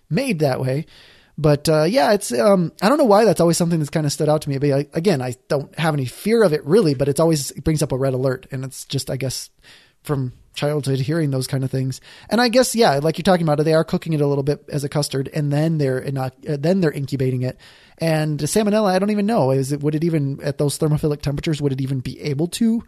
[0.09, 0.85] made that way.
[1.37, 4.13] But uh, yeah, it's um, I don't know why that's always something that's kind of
[4.13, 4.57] stood out to me.
[4.57, 7.63] But I, again, I don't have any fear of it really, but it's always it
[7.63, 9.49] brings up a red alert, and it's just I guess
[10.03, 11.99] from childhood hearing those kind of things.
[12.29, 14.63] And I guess yeah, like you're talking about, they are cooking it a little bit
[14.69, 17.57] as a custard, and then they're inoc- uh, then they're incubating it.
[17.97, 19.51] And salmonella, I don't even know.
[19.51, 22.83] Is it would it even at those thermophilic temperatures would it even be able to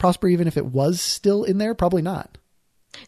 [0.00, 1.74] prosper even if it was still in there?
[1.74, 2.38] Probably not.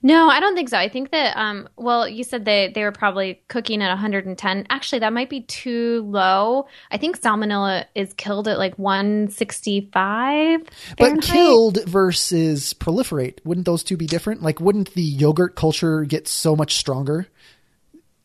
[0.03, 0.79] No, I don't think so.
[0.79, 4.67] I think that um well, you said they they were probably cooking at 110.
[4.71, 6.67] Actually, that might be too low.
[6.91, 10.63] I think salmonella is killed at like 165.
[10.63, 11.25] But Fahrenheit.
[11.25, 14.43] killed versus proliferate, wouldn't those two be different?
[14.43, 17.27] Like, wouldn't the yogurt culture get so much stronger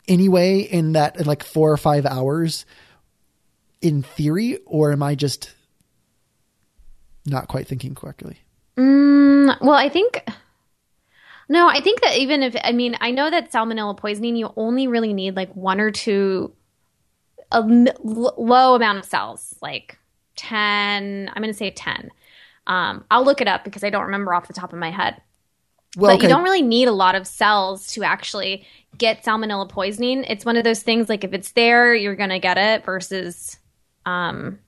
[0.08, 2.66] anyway in that in like four or five hours
[3.82, 4.60] in theory?
[4.66, 5.54] Or am I just
[7.26, 8.38] not quite thinking correctly?
[8.78, 10.24] Mm, well, I think
[11.50, 14.88] no, I think that even if I mean, I know that salmonella poisoning, you only
[14.88, 16.54] really need like one or two
[17.52, 19.98] a l- low amount of cells, like
[20.36, 22.12] 10, I'm going to say 10.
[22.68, 25.22] Um, I'll look it up because I don't remember off the top of my head.
[25.96, 28.68] Well, but you don't really need a lot of cells to actually
[28.98, 30.26] get salmonella poisoning.
[30.26, 33.58] It's one of those things like if it's there, you're going to get it versus
[34.06, 34.60] um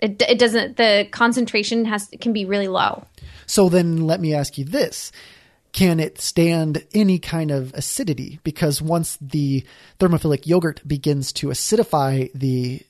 [0.00, 3.04] it, it doesn't the concentration has can be really low.
[3.46, 5.12] So then let me ask you this.
[5.72, 8.38] Can it stand any kind of acidity?
[8.44, 9.64] Because once the
[9.98, 12.80] thermophilic yogurt begins to acidify the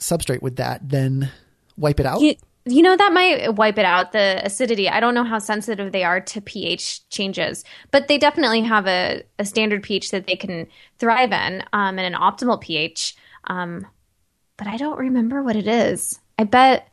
[0.00, 1.30] substrate with that, then
[1.76, 2.20] wipe it out?
[2.20, 2.34] You,
[2.64, 4.88] you know that might wipe it out the acidity.
[4.88, 9.22] I don't know how sensitive they are to pH changes, but they definitely have a,
[9.38, 10.66] a standard pH that they can
[10.98, 13.16] thrive in, um, and an optimal pH.
[13.44, 13.86] Um,
[14.56, 16.18] but I don't remember what it is.
[16.38, 16.88] I bet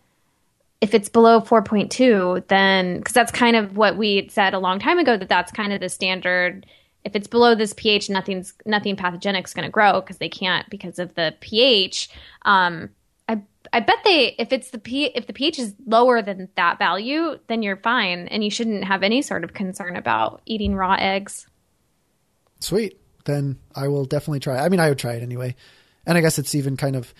[0.81, 4.99] if it's below 4.2, then because that's kind of what we said a long time
[4.99, 6.65] ago that that's kind of the standard.
[7.03, 10.69] If it's below this pH, nothing's nothing pathogenic is going to grow because they can't
[10.69, 12.09] because of the pH.
[12.43, 12.89] Um,
[13.29, 13.41] I
[13.71, 17.39] I bet they if it's the p if the pH is lower than that value,
[17.47, 21.47] then you're fine and you shouldn't have any sort of concern about eating raw eggs.
[22.59, 22.99] Sweet.
[23.25, 24.57] Then I will definitely try.
[24.57, 25.55] I mean, I would try it anyway.
[26.05, 27.13] And I guess it's even kind of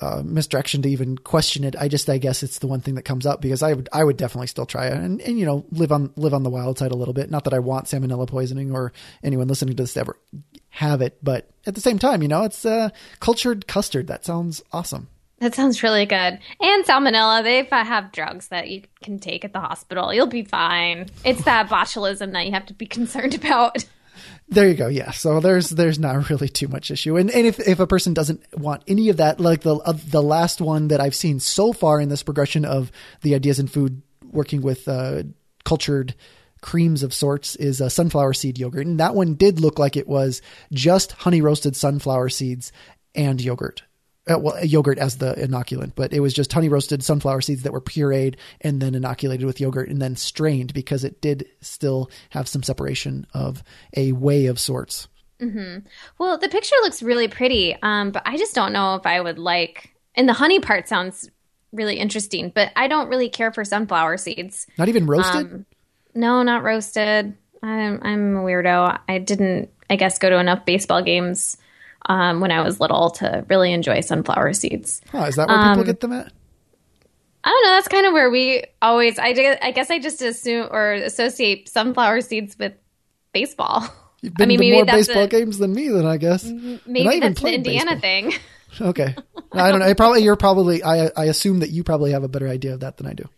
[0.00, 1.76] uh, misdirection to even question it.
[1.76, 4.04] I just, I guess it's the one thing that comes up because I would, I
[4.04, 6.78] would definitely still try it and, and, you know, live on, live on the wild
[6.78, 7.30] side a little bit.
[7.30, 8.92] Not that I want salmonella poisoning or
[9.22, 10.18] anyone listening to this ever
[10.70, 11.18] have it.
[11.22, 12.90] But at the same time, you know, it's uh,
[13.20, 14.06] cultured custard.
[14.08, 15.08] That sounds awesome.
[15.38, 16.38] That sounds really good.
[16.60, 20.14] And salmonella, they have drugs that you can take at the hospital.
[20.14, 21.10] You'll be fine.
[21.24, 23.84] It's that botulism that you have to be concerned about.
[24.48, 24.88] There you go.
[24.88, 25.10] Yeah.
[25.12, 27.16] So there's there's not really too much issue.
[27.16, 30.22] And and if, if a person doesn't want any of that, like the of the
[30.22, 32.90] last one that I've seen so far in this progression of
[33.22, 35.22] the ideas in food working with uh,
[35.64, 36.14] cultured
[36.60, 40.08] creams of sorts is a sunflower seed yogurt, and that one did look like it
[40.08, 40.40] was
[40.72, 42.72] just honey roasted sunflower seeds
[43.14, 43.82] and yogurt
[44.30, 47.72] uh, well, yogurt as the inoculant, but it was just honey roasted sunflower seeds that
[47.72, 52.48] were pureed and then inoculated with yogurt and then strained because it did still have
[52.48, 53.62] some separation of
[53.96, 55.08] a whey of sorts.
[55.40, 55.86] Mm-hmm.
[56.18, 59.38] Well, the picture looks really pretty, um, but I just don't know if I would
[59.38, 59.94] like.
[60.14, 61.28] And the honey part sounds
[61.72, 64.66] really interesting, but I don't really care for sunflower seeds.
[64.78, 65.52] Not even roasted.
[65.52, 65.66] Um,
[66.14, 67.36] no, not roasted.
[67.62, 69.00] I'm I'm a weirdo.
[69.08, 71.56] I didn't, I guess, go to enough baseball games
[72.06, 75.00] um, when I was little to really enjoy sunflower seeds.
[75.12, 76.32] Oh, is that where um, people get them at?
[77.44, 77.70] I don't know.
[77.70, 79.18] That's kind of where we always.
[79.18, 82.72] I, I guess I just assume or associate sunflower seeds with
[83.32, 83.86] baseball.
[84.22, 86.44] You've been I mean, to more baseball a, games than me, then I guess.
[86.44, 88.30] Maybe that's the Indiana baseball.
[88.30, 88.40] thing.
[88.80, 89.14] okay,
[89.52, 89.86] I don't know.
[89.86, 90.82] I probably you're probably.
[90.82, 93.28] I I assume that you probably have a better idea of that than I do.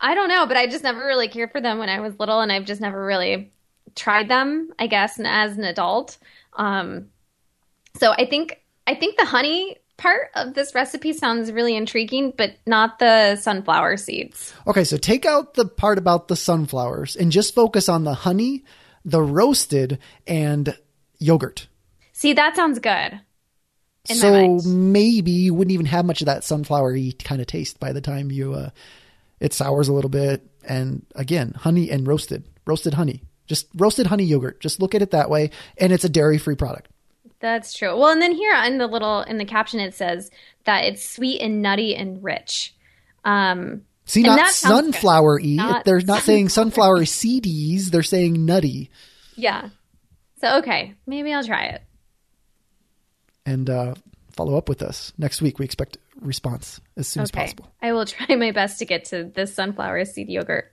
[0.00, 2.40] I don't know, but I just never really cared for them when I was little,
[2.40, 3.52] and I've just never really
[3.96, 4.70] tried them.
[4.78, 6.18] I guess, and as an adult,
[6.52, 7.08] um,
[7.98, 12.56] so I think I think the honey part of this recipe sounds really intriguing, but
[12.66, 14.52] not the sunflower seeds.
[14.66, 18.64] Okay, so take out the part about the sunflowers and just focus on the honey,
[19.04, 20.76] the roasted, and
[21.18, 21.68] yogurt.
[22.12, 23.20] See, that sounds good.
[24.06, 28.00] so maybe you wouldn't even have much of that sunflowery kind of taste by the
[28.00, 28.70] time you uh,
[29.38, 30.42] it sours a little bit.
[30.64, 34.60] And again, honey and roasted, roasted honey, just roasted honey yogurt.
[34.60, 36.88] Just look at it that way, and it's a dairy free product.
[37.42, 37.98] That's true.
[37.98, 40.30] Well, and then here in the little in the caption it says
[40.64, 42.72] that it's sweet and nutty and rich.
[43.24, 45.82] Um, See, not sunflower y.
[45.84, 47.86] They're not saying sunflower CDs.
[47.86, 48.90] They're saying nutty.
[49.34, 49.70] Yeah.
[50.40, 51.82] So okay, maybe I'll try it.
[53.44, 53.96] And uh,
[54.30, 55.58] follow up with us next week.
[55.58, 57.24] We expect response as soon okay.
[57.24, 57.72] as possible.
[57.82, 60.72] I will try my best to get to this sunflower seed yogurt.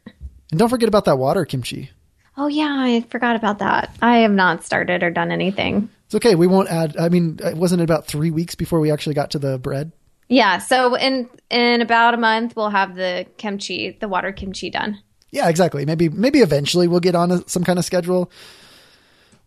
[0.51, 1.89] And don't forget about that water kimchi.
[2.37, 3.95] Oh yeah, I forgot about that.
[4.03, 5.89] I have not started or done anything.
[6.09, 6.33] It's okay.
[6.33, 6.97] We won't add.
[6.97, 9.91] I mean, uh, it wasn't about three weeks before we actually got to the bread.
[10.27, 10.57] Yeah.
[10.57, 15.03] So in in about a month, we'll have the kimchi, the water kimchi done.
[15.29, 15.85] Yeah, exactly.
[15.85, 18.31] Maybe maybe eventually we'll get on a, some kind of schedule,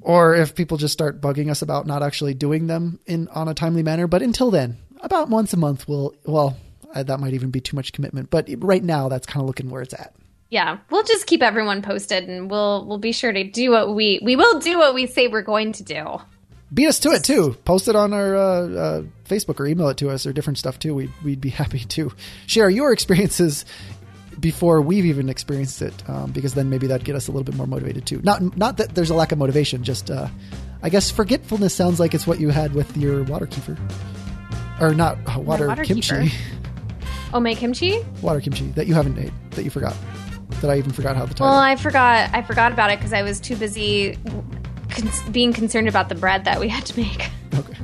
[0.00, 3.54] or if people just start bugging us about not actually doing them in on a
[3.54, 4.06] timely manner.
[4.06, 6.56] But until then, about once a month, we'll well
[6.94, 8.30] uh, that might even be too much commitment.
[8.30, 10.14] But right now, that's kind of looking where it's at
[10.50, 14.20] yeah we'll just keep everyone posted and we'll we'll be sure to do what we
[14.22, 16.20] we will do what we say we're going to do
[16.72, 17.56] beat us to it too.
[17.64, 20.78] Post it on our uh, uh, Facebook or email it to us or different stuff
[20.78, 20.94] too.
[20.94, 22.12] We'd, we'd be happy to
[22.46, 23.64] share your experiences
[24.40, 27.54] before we've even experienced it, um, because then maybe that'd get us a little bit
[27.54, 28.20] more motivated too.
[28.22, 30.28] Not not that there's a lack of motivation, just uh,
[30.82, 33.78] I guess forgetfulness sounds like it's what you had with your water kefir,
[34.80, 36.14] or not uh, water, water kimchi.
[36.14, 36.32] Kefir.
[37.34, 37.98] Oh, my kimchi.
[38.20, 39.94] Water kimchi that you haven't made that you forgot.
[40.60, 41.46] That I even forgot how the title.
[41.46, 42.30] Well, I forgot.
[42.34, 44.18] I forgot about it because I was too busy
[45.30, 47.30] being concerned about the bread that we had to make.
[47.54, 47.74] Okay.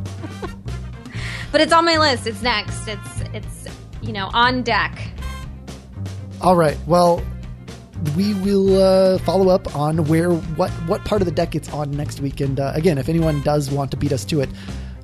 [1.53, 2.27] but it's on my list.
[2.27, 2.87] It's next.
[2.89, 3.67] It's it's
[4.03, 4.99] you know on deck.
[6.41, 6.79] All right.
[6.87, 7.23] Well,
[8.17, 11.91] we will uh, follow up on where what what part of the deck it's on
[11.91, 12.41] next week.
[12.41, 14.51] And uh, again, if anyone does want to beat us to it,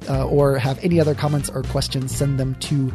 [0.09, 2.93] uh, or have any other comments or questions, send them to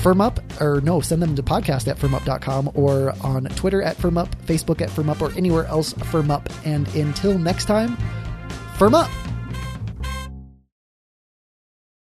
[0.00, 4.80] firmup or no send them to podcast at firmup.com or on twitter at firmup facebook
[4.80, 6.50] at firmup or anywhere else firmup.
[6.64, 7.96] And until next time
[8.76, 9.10] firm up